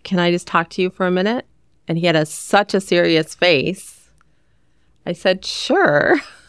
Can 0.05 0.19
I 0.19 0.31
just 0.31 0.47
talk 0.47 0.71
to 0.71 0.83
you 0.83 0.91
for 0.91 1.07
a 1.07 1.11
minute? 1.11 1.47
And 1.89 1.99
he 1.99 2.07
had 2.07 2.17
a, 2.17 2.25
such 2.25 2.73
a 2.75 2.81
serious 2.81 3.35
face. 3.35 4.11
I 5.07 5.13
said, 5.13 5.45
Sure. 5.45 6.17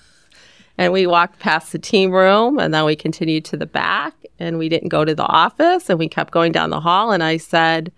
And 0.77 0.91
we 0.91 1.07
walked 1.07 1.39
past 1.39 1.71
the 1.71 1.79
team 1.79 2.11
room 2.11 2.59
and 2.59 2.73
then 2.73 2.85
we 2.85 2.95
continued 2.95 3.45
to 3.45 3.57
the 3.57 3.65
back 3.65 4.13
and 4.39 4.57
we 4.57 4.67
didn't 4.67 4.89
go 4.89 5.05
to 5.05 5.15
the 5.15 5.25
office 5.25 5.89
and 5.89 5.97
we 5.97 6.09
kept 6.09 6.31
going 6.31 6.51
down 6.51 6.69
the 6.69 6.81
hall. 6.81 7.11
And 7.11 7.23
I 7.23 7.37
said, 7.37 7.91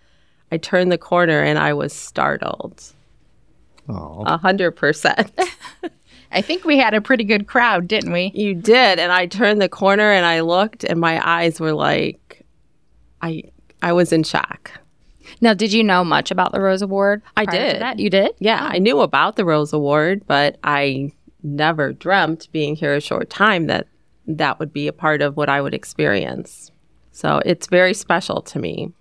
I 0.51 0.57
turned 0.57 0.91
the 0.91 0.97
corner 0.97 1.41
and 1.41 1.57
I 1.57 1.73
was 1.73 1.91
startled. 1.91 2.83
Oh, 3.89 4.23
A 4.25 4.37
hundred 4.37 4.71
percent. 4.71 5.31
I 6.31 6.41
think 6.41 6.65
we 6.65 6.77
had 6.77 6.93
a 6.93 7.01
pretty 7.01 7.23
good 7.23 7.47
crowd, 7.47 7.87
didn't 7.87 8.11
we? 8.11 8.31
You 8.35 8.53
did, 8.53 8.99
and 8.99 9.11
I 9.11 9.27
turned 9.27 9.61
the 9.61 9.69
corner 9.69 10.11
and 10.11 10.25
I 10.25 10.41
looked, 10.41 10.83
and 10.83 10.99
my 10.99 11.25
eyes 11.25 11.59
were 11.59 11.73
like, 11.73 12.43
I 13.21 13.43
I 13.81 13.93
was 13.93 14.11
in 14.11 14.23
shock. 14.23 14.71
Now, 15.41 15.53
did 15.53 15.71
you 15.71 15.83
know 15.83 16.03
much 16.03 16.31
about 16.31 16.51
the 16.51 16.61
Rose 16.61 16.81
Award? 16.81 17.21
I 17.35 17.45
prior 17.45 17.57
to 17.57 17.73
did. 17.73 17.81
That 17.81 17.99
you 17.99 18.09
did. 18.09 18.31
Yeah, 18.39 18.59
I 18.61 18.79
knew 18.79 18.99
about 19.01 19.35
the 19.35 19.45
Rose 19.45 19.73
Award, 19.73 20.23
but 20.27 20.57
I 20.63 21.11
never 21.43 21.93
dreamt, 21.93 22.47
being 22.51 22.75
here 22.75 22.93
a 22.93 23.01
short 23.01 23.29
time, 23.29 23.67
that 23.67 23.87
that 24.27 24.59
would 24.59 24.73
be 24.73 24.87
a 24.87 24.93
part 24.93 25.21
of 25.21 25.37
what 25.37 25.49
I 25.49 25.61
would 25.61 25.73
experience. 25.73 26.71
So 27.11 27.41
it's 27.45 27.67
very 27.67 27.93
special 27.93 28.41
to 28.43 28.59
me. 28.59 28.91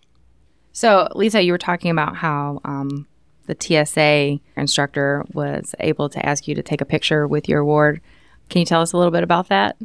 So, 0.72 1.08
Lisa, 1.14 1.42
you 1.42 1.52
were 1.52 1.58
talking 1.58 1.90
about 1.90 2.16
how 2.16 2.60
um, 2.64 3.06
the 3.46 3.56
TSA 3.58 4.38
instructor 4.60 5.24
was 5.32 5.74
able 5.80 6.08
to 6.10 6.24
ask 6.24 6.46
you 6.46 6.54
to 6.54 6.62
take 6.62 6.80
a 6.80 6.86
picture 6.86 7.26
with 7.26 7.48
your 7.48 7.60
award. 7.60 8.00
Can 8.48 8.60
you 8.60 8.66
tell 8.66 8.82
us 8.82 8.92
a 8.92 8.96
little 8.96 9.10
bit 9.10 9.22
about 9.22 9.48
that? 9.48 9.76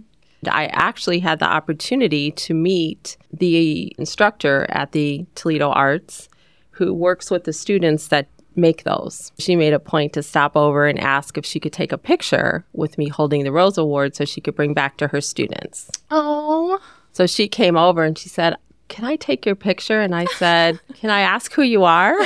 I 0.50 0.66
actually 0.68 1.20
had 1.20 1.40
the 1.40 1.46
opportunity 1.46 2.32
to 2.32 2.54
meet 2.54 3.18
the 3.32 3.96
instructor 3.98 4.66
at 4.70 4.92
the 4.92 5.26
Toledo 5.36 5.70
Arts 5.70 6.30
who 6.72 6.94
works 6.94 7.30
with 7.30 7.44
the 7.44 7.54
students 7.54 8.08
that 8.08 8.28
make 8.56 8.84
those. 8.84 9.32
She 9.40 9.56
made 9.56 9.74
a 9.74 9.80
point 9.80 10.14
to 10.14 10.24
stop 10.24 10.56
over 10.58 10.86
and 10.88 11.00
ask 11.00 11.38
if 11.38 11.46
she 11.46 11.60
could 11.60 11.74
take 11.74 11.92
a 11.92 11.98
picture 11.98 12.66
with 12.74 12.98
me 12.98 13.08
holding 13.08 13.44
the 13.44 13.52
Rose 13.52 13.78
Award 13.78 14.16
so 14.16 14.26
she 14.26 14.42
could 14.42 14.56
bring 14.56 14.74
back 14.74 14.98
to 14.98 15.08
her 15.08 15.22
students. 15.22 15.90
Oh, 16.10 16.80
So 17.14 17.26
she 17.28 17.48
came 17.48 17.78
over 17.78 18.04
and 18.04 18.18
she 18.18 18.30
said, 18.30 18.56
Can 18.88 19.06
I 19.06 19.16
take 19.16 19.46
your 19.46 19.56
picture? 19.56 20.02
And 20.02 20.14
I 20.16 20.26
said, 20.38 20.80
Can 20.96 21.10
I 21.10 21.22
ask 21.22 21.52
who 21.54 21.62
you 21.62 21.84
are? 21.84 22.14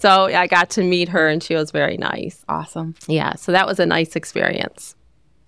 so 0.00 0.24
I 0.26 0.46
got 0.48 0.70
to 0.70 0.82
meet 0.82 1.08
her 1.08 1.28
and 1.28 1.42
she 1.42 1.54
was 1.54 1.70
very 1.70 1.96
nice. 1.96 2.44
awesome. 2.48 2.94
Yeah, 3.06 3.34
so 3.34 3.52
that 3.52 3.66
was 3.66 3.80
a 3.80 3.86
nice 3.86 4.16
experience. 4.16 4.94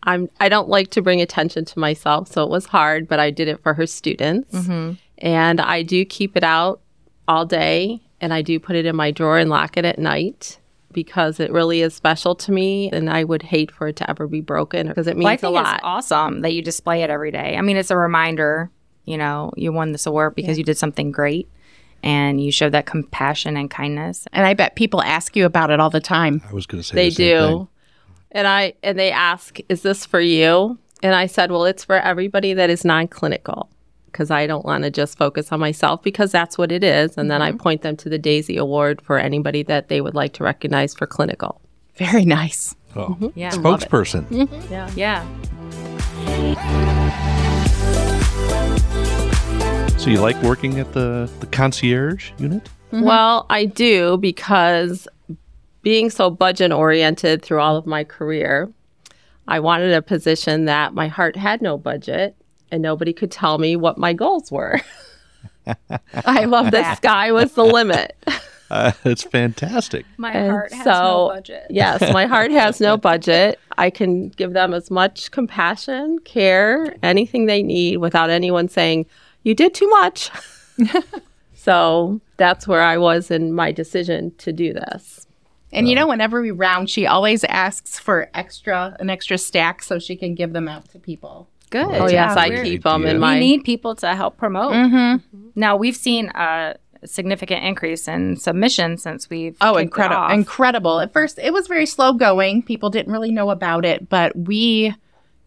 I'm 0.04 0.28
I 0.40 0.48
don't 0.48 0.68
like 0.68 0.90
to 0.90 1.02
bring 1.02 1.20
attention 1.20 1.64
to 1.66 1.78
myself, 1.78 2.26
so 2.32 2.42
it 2.42 2.50
was 2.50 2.66
hard, 2.66 3.06
but 3.06 3.20
I 3.20 3.30
did 3.30 3.46
it 3.46 3.62
for 3.62 3.74
her 3.74 3.86
students. 3.86 4.52
Mm-hmm. 4.52 4.94
And 5.18 5.60
I 5.60 5.82
do 5.82 6.04
keep 6.04 6.36
it 6.36 6.42
out 6.42 6.80
all 7.28 7.46
day 7.46 8.02
and 8.22 8.32
I 8.32 8.40
do 8.40 8.58
put 8.58 8.74
it 8.76 8.86
in 8.86 8.96
my 8.96 9.10
drawer 9.10 9.36
and 9.38 9.50
lock 9.50 9.76
it 9.76 9.84
at 9.84 9.98
night 9.98 10.58
because 10.92 11.40
it 11.40 11.50
really 11.52 11.80
is 11.82 11.94
special 11.94 12.34
to 12.36 12.52
me 12.52 12.90
and 12.92 13.10
I 13.10 13.24
would 13.24 13.42
hate 13.42 13.70
for 13.70 13.88
it 13.88 13.96
to 13.96 14.08
ever 14.10 14.26
be 14.26 14.40
broken 14.40 14.88
because 14.88 15.06
it 15.06 15.16
means 15.16 15.24
Well, 15.24 15.30
I 15.30 15.34
a 15.34 15.38
think 15.38 15.54
lot. 15.54 15.74
it's 15.76 15.84
awesome 15.84 16.40
that 16.42 16.52
you 16.52 16.62
display 16.62 17.02
it 17.02 17.10
every 17.10 17.30
day. 17.30 17.56
I 17.56 17.62
mean, 17.62 17.76
it's 17.76 17.90
a 17.90 17.96
reminder, 17.96 18.70
you 19.04 19.16
know, 19.18 19.52
you 19.56 19.72
won 19.72 19.92
this 19.92 20.06
award 20.06 20.34
because 20.34 20.56
you 20.58 20.64
did 20.64 20.76
something 20.78 21.10
great 21.10 21.48
and 22.02 22.42
you 22.42 22.52
showed 22.52 22.72
that 22.72 22.84
compassion 22.86 23.56
and 23.56 23.70
kindness. 23.70 24.26
And 24.32 24.46
I 24.46 24.54
bet 24.54 24.76
people 24.76 25.02
ask 25.02 25.34
you 25.36 25.46
about 25.46 25.70
it 25.70 25.80
all 25.80 25.90
the 25.90 26.00
time. 26.00 26.42
I 26.48 26.52
was 26.52 26.66
going 26.66 26.82
to 26.82 26.86
say 26.86 26.94
They 26.94 27.08
the 27.08 27.14
same 27.14 27.26
do. 27.26 27.46
thing. 27.58 27.68
And 28.32 28.46
I 28.46 28.74
and 28.82 28.98
they 28.98 29.10
ask, 29.10 29.58
"Is 29.68 29.82
this 29.82 30.06
for 30.06 30.18
you?" 30.20 30.78
And 31.02 31.14
I 31.14 31.26
said, 31.26 31.50
"Well, 31.50 31.64
it's 31.66 31.84
for 31.84 31.96
everybody 31.96 32.54
that 32.54 32.70
is 32.70 32.82
non-clinical." 32.82 33.68
Because 34.12 34.30
I 34.30 34.46
don't 34.46 34.64
want 34.64 34.84
to 34.84 34.90
just 34.90 35.16
focus 35.16 35.50
on 35.50 35.58
myself 35.60 36.02
because 36.02 36.30
that's 36.30 36.58
what 36.58 36.70
it 36.70 36.84
is. 36.84 37.16
And 37.16 37.30
then 37.30 37.40
I 37.40 37.48
mm-hmm. 37.48 37.58
point 37.58 37.82
them 37.82 37.96
to 37.96 38.10
the 38.10 38.18
Daisy 38.18 38.58
Award 38.58 39.00
for 39.00 39.18
anybody 39.18 39.62
that 39.64 39.88
they 39.88 40.02
would 40.02 40.14
like 40.14 40.34
to 40.34 40.44
recognize 40.44 40.94
for 40.94 41.06
clinical. 41.06 41.60
Very 41.96 42.24
nice. 42.24 42.76
Oh, 42.94 43.16
mm-hmm. 43.18 43.28
Yeah. 43.34 43.50
spokesperson. 43.50 44.26
Mm-hmm. 44.26 44.72
Yeah. 44.72 44.90
Yeah. 44.94 45.26
So 49.98 50.10
you 50.10 50.20
like 50.20 50.40
working 50.42 50.78
at 50.78 50.92
the 50.92 51.30
the 51.40 51.46
concierge 51.46 52.32
unit? 52.38 52.68
Well, 52.90 53.46
I 53.48 53.64
do 53.64 54.18
because 54.18 55.08
being 55.82 56.10
so 56.10 56.28
budget 56.28 56.72
oriented 56.72 57.42
through 57.42 57.60
all 57.60 57.76
of 57.76 57.86
my 57.86 58.04
career, 58.04 58.70
I 59.48 59.60
wanted 59.60 59.92
a 59.92 60.02
position 60.02 60.66
that 60.66 60.92
my 60.92 61.08
heart 61.08 61.36
had 61.36 61.62
no 61.62 61.78
budget 61.78 62.36
and 62.72 62.82
nobody 62.82 63.12
could 63.12 63.30
tell 63.30 63.58
me 63.58 63.76
what 63.76 63.98
my 63.98 64.12
goals 64.12 64.50
were. 64.50 64.80
I 66.24 66.44
love 66.46 66.66
The 66.66 66.70
that. 66.72 66.96
sky 66.96 67.30
was 67.30 67.52
the 67.52 67.64
limit. 67.64 68.16
Uh, 68.70 68.90
it's 69.04 69.22
fantastic. 69.22 70.06
My 70.16 70.32
And 70.32 70.50
heart 70.50 70.72
has 70.72 70.82
so- 70.84 70.90
no 70.92 71.28
budget. 71.28 71.66
Yes, 71.68 72.10
my 72.10 72.24
heart 72.24 72.50
has 72.52 72.80
no 72.80 72.96
budget. 72.96 73.60
I 73.76 73.90
can 73.90 74.30
give 74.30 74.54
them 74.54 74.72
as 74.72 74.90
much 74.90 75.30
compassion, 75.30 76.18
care, 76.20 76.96
anything 77.02 77.44
they 77.44 77.62
need 77.62 77.98
without 77.98 78.30
anyone 78.30 78.68
saying, 78.68 79.04
you 79.42 79.54
did 79.54 79.74
too 79.74 79.88
much. 79.90 80.30
so 81.54 82.18
that's 82.38 82.66
where 82.66 82.80
I 82.80 82.96
was 82.96 83.30
in 83.30 83.52
my 83.52 83.72
decision 83.72 84.32
to 84.38 84.54
do 84.54 84.72
this. 84.72 85.26
And 85.70 85.86
you 85.86 85.94
know, 85.94 86.06
whenever 86.06 86.40
we 86.40 86.50
round, 86.50 86.88
she 86.88 87.06
always 87.06 87.44
asks 87.44 87.98
for 87.98 88.30
extra 88.32 88.96
an 89.00 89.10
extra 89.10 89.36
stack 89.36 89.82
so 89.82 89.98
she 89.98 90.16
can 90.16 90.34
give 90.34 90.54
them 90.54 90.66
out 90.66 90.88
to 90.92 90.98
people. 90.98 91.46
Good. 91.72 91.86
Oh, 92.00 92.06
yes, 92.08 92.36
I 92.36 92.62
keep 92.62 92.84
them 92.84 93.02
idea. 93.02 93.10
in 93.10 93.16
We 93.16 93.20
my. 93.20 93.38
need 93.40 93.64
people 93.64 93.96
to 93.96 94.14
help 94.14 94.36
promote. 94.36 94.72
Mm-hmm. 94.72 95.48
Now 95.56 95.76
we've 95.76 95.96
seen 95.96 96.28
a 96.28 96.76
significant 97.04 97.64
increase 97.64 98.06
in 98.06 98.36
submissions 98.36 99.02
since 99.02 99.28
we've 99.28 99.56
Oh, 99.60 99.76
incredible! 99.76 100.28
Incredible. 100.28 101.00
At 101.00 101.12
first, 101.12 101.38
it 101.42 101.52
was 101.52 101.66
very 101.66 101.86
slow 101.86 102.12
going. 102.12 102.62
People 102.62 102.90
didn't 102.90 103.12
really 103.12 103.32
know 103.32 103.50
about 103.50 103.84
it, 103.84 104.08
but 104.08 104.36
we 104.36 104.94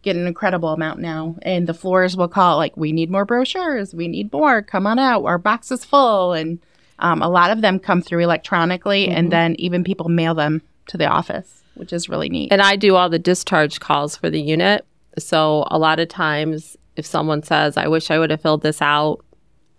get 0.02 0.16
an 0.16 0.26
incredible 0.26 0.68
amount 0.68 1.00
now. 1.00 1.34
And 1.42 1.66
the 1.66 1.74
floors 1.74 2.16
will 2.16 2.28
call 2.28 2.58
like, 2.58 2.76
"We 2.76 2.92
need 2.92 3.10
more 3.10 3.24
brochures. 3.24 3.94
We 3.94 4.06
need 4.06 4.32
more. 4.32 4.60
Come 4.62 4.86
on 4.86 4.98
out. 4.98 5.24
Our 5.24 5.38
box 5.38 5.70
is 5.72 5.84
full." 5.84 6.34
And 6.34 6.58
um, 6.98 7.22
a 7.22 7.28
lot 7.28 7.50
of 7.50 7.60
them 7.62 7.78
come 7.78 8.02
through 8.02 8.20
electronically, 8.22 9.08
and 9.08 9.30
then 9.32 9.54
even 9.58 9.82
people 9.84 10.08
mail 10.08 10.34
them 10.34 10.60
to 10.88 10.96
the 10.98 11.06
office, 11.06 11.62
which 11.74 11.92
is 11.92 12.08
really 12.08 12.28
neat. 12.28 12.52
and 12.52 12.62
I 12.62 12.76
do 12.76 12.96
all 12.96 13.08
the 13.08 13.18
discharge 13.18 13.80
calls 13.80 14.16
for 14.16 14.28
the 14.30 14.40
unit. 14.40 14.84
So 15.18 15.66
a 15.70 15.78
lot 15.78 15.98
of 15.98 16.08
times, 16.08 16.76
if 16.96 17.06
someone 17.06 17.42
says, 17.42 17.76
I 17.76 17.88
wish 17.88 18.10
I 18.10 18.18
would 18.18 18.30
have 18.30 18.40
filled 18.40 18.62
this 18.62 18.82
out, 18.82 19.24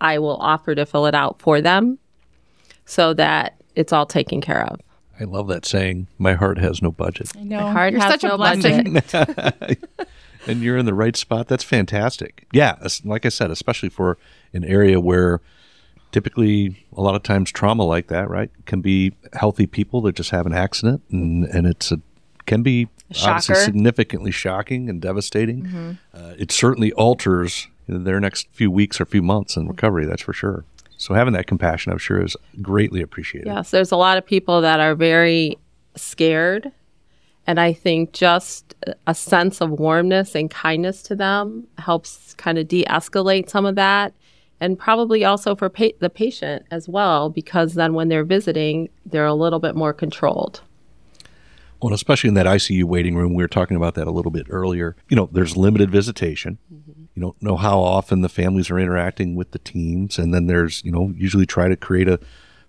I 0.01 0.19
will 0.19 0.37
offer 0.37 0.75
to 0.75 0.85
fill 0.85 1.05
it 1.05 1.15
out 1.15 1.41
for 1.41 1.61
them 1.61 1.99
so 2.85 3.13
that 3.15 3.55
it's 3.75 3.91
all 3.93 4.05
taken 4.05 4.41
care 4.41 4.63
of. 4.65 4.79
I 5.19 5.23
love 5.23 5.47
that 5.47 5.65
saying. 5.65 6.07
My 6.17 6.33
heart 6.33 6.59
has 6.59 6.81
no 6.81 6.91
budget. 6.91 7.31
I 7.35 7.43
know. 7.43 7.59
heart 7.59 7.93
You're 7.93 8.01
has 8.01 8.11
such 8.13 8.23
a 8.23 8.27
no 8.27 8.37
blessing. 8.37 8.93
budget. 8.93 9.83
and 10.47 10.61
you're 10.61 10.77
in 10.77 10.85
the 10.85 10.93
right 10.93 11.15
spot. 11.15 11.47
That's 11.47 11.63
fantastic. 11.63 12.45
Yeah, 12.53 12.75
like 13.03 13.25
I 13.25 13.29
said, 13.29 13.49
especially 13.51 13.89
for 13.89 14.17
an 14.53 14.63
area 14.63 14.99
where 14.99 15.41
typically 16.11 16.85
a 16.95 17.01
lot 17.01 17.15
of 17.15 17.23
times 17.23 17.51
trauma 17.51 17.83
like 17.83 18.07
that, 18.07 18.29
right, 18.29 18.49
can 18.65 18.81
be 18.81 19.13
healthy 19.33 19.67
people 19.67 20.01
that 20.01 20.15
just 20.15 20.29
have 20.29 20.45
an 20.45 20.53
accident, 20.53 21.01
and 21.11 21.45
and 21.45 21.67
it's 21.67 21.91
a 21.91 21.99
can 22.47 22.63
be 22.63 22.87
obviously 23.23 23.55
significantly 23.55 24.31
shocking 24.31 24.89
and 24.89 24.99
devastating. 25.01 25.99
Uh, 26.13 26.33
it 26.39 26.51
certainly 26.51 26.91
alters 26.93 27.67
their 27.87 28.19
next 28.19 28.47
few 28.51 28.71
weeks 28.71 28.99
or 28.99 29.05
few 29.05 29.21
months 29.21 29.55
in 29.55 29.67
recovery. 29.67 30.05
That's 30.05 30.23
for 30.23 30.33
sure. 30.33 30.65
So 30.97 31.13
having 31.13 31.33
that 31.33 31.45
compassion, 31.45 31.91
I'm 31.91 31.99
sure, 31.99 32.23
is 32.23 32.35
greatly 32.61 33.01
appreciated. 33.01 33.47
Yes, 33.47 33.69
there's 33.69 33.91
a 33.91 33.97
lot 33.97 34.17
of 34.17 34.25
people 34.25 34.61
that 34.61 34.79
are 34.79 34.95
very 34.95 35.57
scared. 35.95 36.71
And 37.45 37.59
I 37.59 37.71
think 37.71 38.11
just 38.11 38.75
a 39.05 39.15
sense 39.15 39.61
of 39.61 39.71
warmness 39.71 40.35
and 40.35 40.49
kindness 40.49 41.01
to 41.03 41.15
them 41.15 41.65
helps 41.77 42.33
kind 42.33 42.57
of 42.57 42.67
de 42.67 42.83
escalate 42.85 43.49
some 43.49 43.65
of 43.65 43.75
that. 43.75 44.13
And 44.59 44.77
probably 44.77 45.23
also 45.23 45.55
for 45.55 45.69
pa- 45.69 45.95
the 45.99 46.09
patient 46.09 46.65
as 46.71 46.89
well, 46.89 47.29
because 47.29 47.75
then 47.75 47.93
when 47.93 48.09
they're 48.09 48.25
visiting, 48.25 48.89
they're 49.05 49.25
a 49.25 49.33
little 49.33 49.59
bit 49.59 49.75
more 49.75 49.93
controlled. 49.93 50.61
Well, 51.81 51.93
especially 51.93 52.29
in 52.29 52.33
that 52.35 52.45
ICU 52.45 52.83
waiting 52.85 53.15
room, 53.15 53.33
we 53.33 53.43
were 53.43 53.47
talking 53.47 53.77
about 53.77 53.95
that 53.95 54.07
a 54.07 54.11
little 54.11 54.31
bit 54.31 54.47
earlier. 54.49 54.95
You 55.09 55.15
know, 55.15 55.29
there's 55.31 55.55
limited 55.55 55.91
visitation. 55.91 56.57
Mm-hmm. 56.73 57.03
You 57.13 57.21
don't 57.21 57.41
know 57.41 57.55
how 57.55 57.79
often 57.79 58.21
the 58.21 58.29
families 58.29 58.69
are 58.69 58.79
interacting 58.79 59.35
with 59.35 59.51
the 59.51 59.59
teams, 59.59 60.17
and 60.17 60.33
then 60.33 60.47
there's 60.47 60.83
you 60.83 60.91
know 60.91 61.13
usually 61.15 61.45
try 61.45 61.67
to 61.67 61.75
create 61.75 62.07
a 62.07 62.19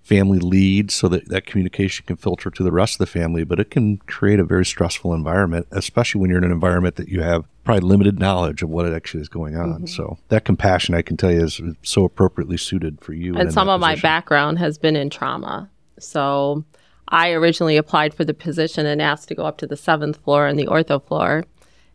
family 0.09 0.38
lead 0.38 0.91
so 0.91 1.07
that 1.09 1.29
that 1.29 1.45
communication 1.45 2.07
can 2.07 2.17
filter 2.17 2.50
to 2.50 2.62
the 2.62 2.73
rest 2.73 2.95
of 2.95 2.99
the 2.99 3.07
family. 3.07 3.45
But 3.45 3.61
it 3.61 3.71
can 3.71 3.99
create 3.99 4.41
a 4.41 4.45
very 4.45 4.65
stressful 4.65 5.12
environment, 5.12 5.67
especially 5.71 6.21
when 6.21 6.31
you're 6.31 6.38
in 6.38 6.45
an 6.45 6.53
environment 6.53 6.97
that 6.97 7.09
you 7.09 7.21
have 7.21 7.45
probably 7.65 7.87
limited 7.87 8.19
knowledge 8.19 8.62
of 8.62 8.71
what 8.71 8.87
it 8.87 8.95
actually 8.95 9.21
is 9.21 9.29
going 9.29 9.57
on. 9.57 9.69
Mm-hmm. 9.69 9.87
So 9.87 10.17
that 10.29 10.47
compassion, 10.47 10.95
I 10.95 11.03
can 11.03 11.19
tell 11.19 11.31
you, 11.31 11.45
is 11.45 11.61
so 11.83 12.05
appropriately 12.05 12.57
suited 12.57 13.03
for 13.03 13.12
you. 13.12 13.37
and 13.37 13.53
some 13.53 13.69
of 13.69 13.81
my 13.81 13.97
background 13.97 14.59
has 14.59 14.79
been 14.79 14.97
in 14.97 15.11
trauma. 15.11 15.69
So 15.99 16.65
I 17.09 17.31
originally 17.31 17.77
applied 17.77 18.15
for 18.15 18.25
the 18.25 18.35
position 18.35 18.87
and 18.87 19.00
asked 19.00 19.29
to 19.29 19.35
go 19.35 19.45
up 19.45 19.59
to 19.59 19.67
the 19.67 19.77
seventh 19.77 20.19
floor 20.19 20.47
and 20.47 20.59
the 20.59 20.67
ortho 20.67 21.03
floor. 21.03 21.45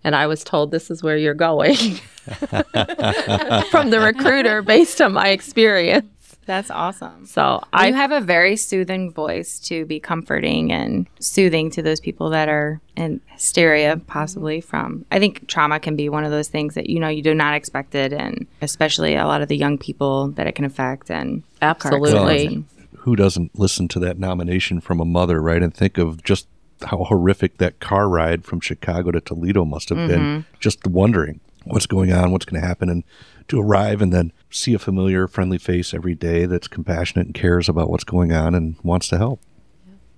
And 0.03 0.15
I 0.15 0.27
was 0.27 0.43
told 0.43 0.71
this 0.71 0.91
is 0.91 1.01
where 1.01 1.17
you're 1.17 1.33
going 1.33 1.75
from 2.25 3.89
the 3.89 4.01
recruiter 4.03 4.61
based 4.61 5.01
on 5.01 5.13
my 5.13 5.29
experience. 5.29 6.07
That's 6.45 6.69
awesome. 6.69 7.25
So 7.25 7.61
I 7.71 7.87
I 7.87 7.91
have 7.91 8.11
a 8.11 8.19
very 8.19 8.55
soothing 8.55 9.11
voice 9.11 9.59
to 9.61 9.85
be 9.85 9.99
comforting 9.99 10.71
and 10.71 11.07
soothing 11.19 11.69
to 11.71 11.81
those 11.81 11.99
people 11.99 12.29
that 12.31 12.49
are 12.49 12.81
in 12.95 13.21
hysteria, 13.27 13.97
possibly 14.07 14.59
from. 14.61 15.05
I 15.11 15.19
think 15.19 15.47
trauma 15.47 15.79
can 15.79 15.95
be 15.95 16.09
one 16.09 16.23
of 16.23 16.31
those 16.31 16.47
things 16.47 16.75
that 16.75 16.89
you 16.89 16.99
know 16.99 17.07
you 17.07 17.21
do 17.21 17.33
not 17.33 17.55
expect 17.55 17.95
it, 17.95 18.13
and 18.13 18.45
especially 18.61 19.15
a 19.15 19.25
lot 19.25 19.41
of 19.41 19.47
the 19.47 19.57
young 19.57 19.77
people 19.77 20.29
that 20.31 20.47
it 20.47 20.53
can 20.53 20.65
affect. 20.65 21.09
And 21.09 21.43
Absolutely. 21.61 22.63
Who 23.03 23.17
doesn't 23.17 23.59
listen 23.59 23.89
to 23.89 23.99
that 23.99 24.17
nomination 24.17 24.79
from 24.79 25.01
a 25.01 25.05
mother, 25.05 25.41
right? 25.41 25.61
And 25.61 25.73
think 25.73 25.97
of 25.97 26.23
just 26.23 26.47
how 26.83 27.03
horrific 27.03 27.57
that 27.57 27.81
car 27.81 28.07
ride 28.07 28.45
from 28.45 28.61
Chicago 28.61 29.11
to 29.11 29.19
Toledo 29.19 29.65
must 29.65 29.89
have 29.89 30.07
been. 30.07 30.21
Mm-hmm. 30.21 30.55
Just 30.61 30.87
wondering 30.87 31.41
what's 31.65 31.85
going 31.85 32.13
on, 32.13 32.31
what's 32.31 32.45
going 32.45 32.61
to 32.61 32.67
happen, 32.67 32.89
and 32.89 33.03
to 33.49 33.59
arrive 33.59 34.01
and 34.01 34.13
then 34.13 34.31
see 34.49 34.73
a 34.73 34.79
familiar, 34.79 35.27
friendly 35.27 35.57
face 35.57 35.93
every 35.93 36.15
day 36.15 36.45
that's 36.45 36.69
compassionate 36.69 37.25
and 37.25 37.35
cares 37.35 37.67
about 37.67 37.89
what's 37.89 38.05
going 38.05 38.31
on 38.31 38.55
and 38.55 38.77
wants 38.83 39.09
to 39.09 39.17
help. 39.17 39.41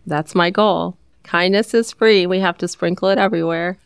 that's 0.06 0.36
my 0.36 0.52
goal. 0.52 0.96
Kindness 1.24 1.74
is 1.74 1.92
free. 1.92 2.28
We 2.28 2.40
have 2.40 2.58
to 2.60 2.68
sprinkle 2.68 3.10
it 3.10 3.18
everywhere. 3.18 3.80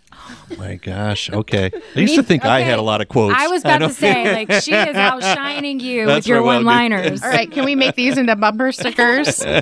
My 0.58 0.76
gosh. 0.76 1.30
Okay. 1.30 1.72
I 1.96 2.00
used 2.00 2.16
to 2.16 2.24
think 2.24 2.46
I 2.46 2.62
had 2.62 2.80
a 2.80 2.82
lot 2.82 3.02
of 3.02 3.08
quotes. 3.08 3.36
I 3.38 3.48
was 3.48 3.62
about 3.62 3.80
to 3.80 3.90
say, 3.90 4.34
like, 4.34 4.52
she 4.64 4.74
is 4.74 4.96
outshining 4.96 5.80
you 5.80 6.06
with 6.08 6.28
your 6.28 6.42
what 6.42 6.52
I 6.52 6.58
will 6.58 6.62
do. 6.62 6.66
one-liners. 6.68 7.24
All 7.24 7.30
right, 7.30 7.50
can 7.52 7.66
we 7.66 7.76
make 7.76 7.96
these 7.96 8.18
into 8.18 8.36
bumper 8.36 8.72
stickers? 8.72 9.44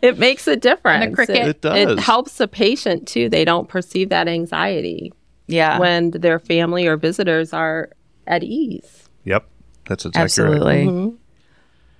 It 0.00 0.18
makes 0.18 0.48
a 0.48 0.56
difference. 0.56 1.14
cricket. 1.14 1.46
It 1.46 1.60
does. 1.60 1.76
It 1.76 1.98
helps 2.00 2.38
the 2.38 2.48
patient 2.48 3.06
too. 3.06 3.28
They 3.28 3.44
don't 3.44 3.68
perceive 3.68 4.08
that 4.08 4.26
anxiety 4.26 5.12
Yeah, 5.46 5.78
when 5.78 6.10
their 6.10 6.40
family 6.40 6.86
or 6.88 6.96
visitors 6.96 7.52
are 7.52 7.90
at 8.26 8.42
ease. 8.42 9.08
Yep. 9.24 9.46
That's 9.86 10.04
exactly 10.06 10.18
right. 10.18 10.24
absolutely. 10.24 10.86
Mm-hmm. 10.86 11.16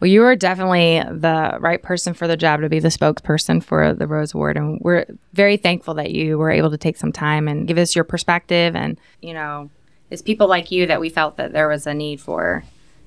Well, 0.03 0.11
you 0.11 0.25
are 0.25 0.35
definitely 0.35 1.01
the 1.17 1.59
right 1.61 1.81
person 1.81 2.13
for 2.13 2.27
the 2.27 2.37
job 2.37 2.63
to 2.63 2.69
be 2.69 2.81
the 2.81 2.89
spokesperson 2.89 3.63
for 3.63 3.95
the 3.95 4.09
Rose 4.09 4.35
Award, 4.35 4.57
and 4.57 4.81
we're 4.81 5.07
very 5.33 5.57
thankful 5.57 5.95
that 5.95 6.11
you 6.11 6.39
were 6.39 6.51
able 6.51 6.73
to 6.73 6.77
take 6.77 6.97
some 6.97 7.13
time 7.13 7.47
and 7.47 7.69
give 7.69 7.79
us 7.79 7.95
your 7.95 8.03
perspective. 8.03 8.75
And 8.75 8.99
you 9.21 9.33
know, 9.33 9.71
it's 10.11 10.21
people 10.21 10.49
like 10.49 10.73
you 10.73 10.89
that 10.89 11.01
we 11.01 11.09
felt 11.09 11.37
that 11.37 11.53
there 11.53 11.69
was 11.69 11.87
a 11.87 11.95
need 11.95 12.21
for, 12.21 12.65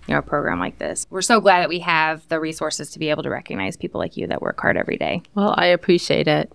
you 0.08 0.14
know, 0.14 0.20
a 0.20 0.22
program 0.22 0.58
like 0.58 0.78
this. 0.78 1.06
We're 1.10 1.22
so 1.22 1.42
glad 1.42 1.60
that 1.60 1.68
we 1.68 1.80
have 1.80 2.26
the 2.30 2.40
resources 2.40 2.92
to 2.92 3.00
be 3.00 3.10
able 3.10 3.24
to 3.24 3.30
recognize 3.30 3.76
people 3.76 4.00
like 4.00 4.16
you 4.16 4.28
that 4.28 4.42
work 4.42 4.62
hard 4.62 4.78
every 4.78 4.96
day. 4.96 5.22
Well, 5.34 5.54
I 5.58 5.66
appreciate 5.66 6.30
it. 6.30 6.50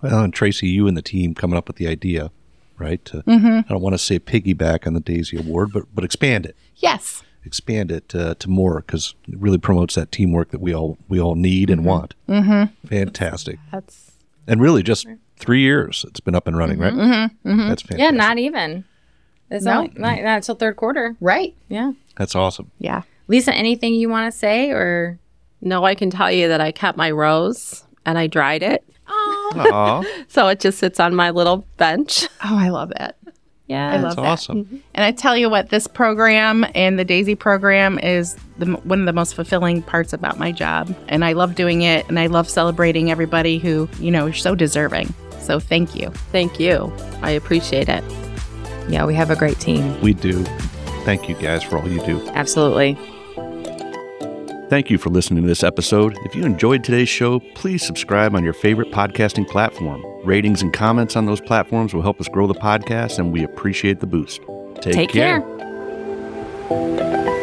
Well, 0.00 0.24
and 0.24 0.32
Tracy, 0.32 0.68
you 0.68 0.88
and 0.88 0.96
the 0.96 1.02
team 1.02 1.34
coming 1.34 1.58
up 1.58 1.68
with 1.68 1.76
the 1.76 1.86
idea, 1.86 2.30
right? 2.78 3.04
To, 3.04 3.18
mm-hmm. 3.24 3.58
I 3.58 3.68
don't 3.68 3.82
want 3.82 3.92
to 3.92 3.98
say 3.98 4.20
piggyback 4.20 4.86
on 4.86 4.94
the 4.94 5.00
Daisy 5.00 5.36
Award, 5.36 5.72
but 5.74 5.84
but 5.94 6.02
expand 6.02 6.46
it. 6.46 6.56
yes. 6.76 7.22
Expand 7.46 7.90
it 7.92 8.14
uh, 8.14 8.34
to 8.38 8.50
more 8.50 8.80
because 8.80 9.14
it 9.28 9.38
really 9.38 9.58
promotes 9.58 9.94
that 9.94 10.10
teamwork 10.12 10.50
that 10.50 10.60
we 10.60 10.74
all 10.74 10.98
we 11.08 11.20
all 11.20 11.34
need 11.34 11.70
and 11.70 11.84
want. 11.84 12.14
Mm-hmm. 12.28 12.86
Fantastic, 12.88 13.58
That's 13.72 14.12
and 14.46 14.60
really 14.60 14.82
just 14.82 15.06
three 15.38 15.60
years 15.60 16.04
it's 16.08 16.20
been 16.20 16.34
up 16.34 16.46
and 16.46 16.56
running, 16.56 16.78
right? 16.78 16.92
Mm-hmm. 16.92 17.68
That's 17.68 17.82
fantastic. 17.82 17.98
Yeah, 17.98 18.10
not 18.10 18.38
even. 18.38 18.84
It's 19.50 19.64
No. 19.64 19.78
only 19.78 19.92
not, 19.96 20.16
not 20.22 20.36
until 20.36 20.56
third 20.56 20.76
quarter. 20.76 21.16
Right. 21.20 21.54
Yeah, 21.68 21.92
That's 22.16 22.34
awesome. 22.34 22.70
Yeah. 22.78 23.02
Lisa, 23.28 23.54
anything 23.54 23.94
you 23.94 24.08
want 24.08 24.32
to 24.32 24.36
say 24.36 24.70
or? 24.70 25.18
no, 25.60 25.84
I 25.84 25.94
can 25.94 26.10
tell 26.10 26.30
you 26.30 26.48
that 26.48 26.60
I 26.60 26.70
kept 26.72 26.98
my 26.98 27.10
rose 27.10 27.84
and 28.04 28.18
I 28.18 28.26
dried 28.26 28.62
it. 28.62 28.84
Aw, 29.08 30.04
So 30.28 30.48
it 30.48 30.60
just 30.60 30.78
sits 30.78 30.98
on 31.00 31.14
my 31.14 31.30
little 31.30 31.66
bench. 31.76 32.24
Oh, 32.44 32.56
I 32.58 32.68
love 32.68 32.92
it. 32.98 33.16
Yeah, 33.66 33.88
I 33.88 33.94
love 33.94 34.02
that's 34.02 34.14
that. 34.16 34.24
awesome. 34.24 34.64
Mm-hmm. 34.64 34.76
And 34.94 35.04
I 35.04 35.10
tell 35.10 35.36
you 35.36 35.50
what, 35.50 35.70
this 35.70 35.86
program 35.88 36.64
and 36.74 36.98
the 36.98 37.04
Daisy 37.04 37.34
program 37.34 37.98
is 37.98 38.36
the, 38.58 38.66
one 38.66 39.00
of 39.00 39.06
the 39.06 39.12
most 39.12 39.34
fulfilling 39.34 39.82
parts 39.82 40.12
about 40.12 40.38
my 40.38 40.52
job. 40.52 40.94
And 41.08 41.24
I 41.24 41.32
love 41.32 41.56
doing 41.56 41.82
it. 41.82 42.08
And 42.08 42.18
I 42.18 42.26
love 42.28 42.48
celebrating 42.48 43.10
everybody 43.10 43.58
who, 43.58 43.88
you 43.98 44.10
know, 44.12 44.26
is 44.28 44.40
so 44.40 44.54
deserving. 44.54 45.12
So 45.40 45.58
thank 45.58 45.96
you. 45.96 46.10
Thank 46.30 46.60
you. 46.60 46.92
I 47.22 47.30
appreciate 47.30 47.88
it. 47.88 48.04
Yeah, 48.88 49.04
we 49.04 49.14
have 49.14 49.30
a 49.30 49.36
great 49.36 49.58
team. 49.58 50.00
We 50.00 50.14
do. 50.14 50.44
Thank 51.04 51.28
you 51.28 51.34
guys 51.34 51.62
for 51.64 51.78
all 51.78 51.88
you 51.88 52.04
do. 52.06 52.24
Absolutely. 52.30 52.96
Thank 54.68 54.90
you 54.90 54.98
for 54.98 55.10
listening 55.10 55.42
to 55.44 55.48
this 55.48 55.62
episode. 55.62 56.18
If 56.24 56.34
you 56.34 56.44
enjoyed 56.44 56.82
today's 56.82 57.08
show, 57.08 57.38
please 57.54 57.86
subscribe 57.86 58.34
on 58.34 58.42
your 58.42 58.52
favorite 58.52 58.90
podcasting 58.90 59.48
platform. 59.48 60.04
Ratings 60.24 60.60
and 60.60 60.72
comments 60.72 61.14
on 61.14 61.26
those 61.26 61.40
platforms 61.40 61.94
will 61.94 62.02
help 62.02 62.20
us 62.20 62.26
grow 62.26 62.48
the 62.48 62.54
podcast, 62.54 63.20
and 63.20 63.32
we 63.32 63.44
appreciate 63.44 64.00
the 64.00 64.08
boost. 64.08 64.40
Take, 64.80 64.94
Take 64.94 65.10
care. 65.10 65.40
care. 66.68 67.35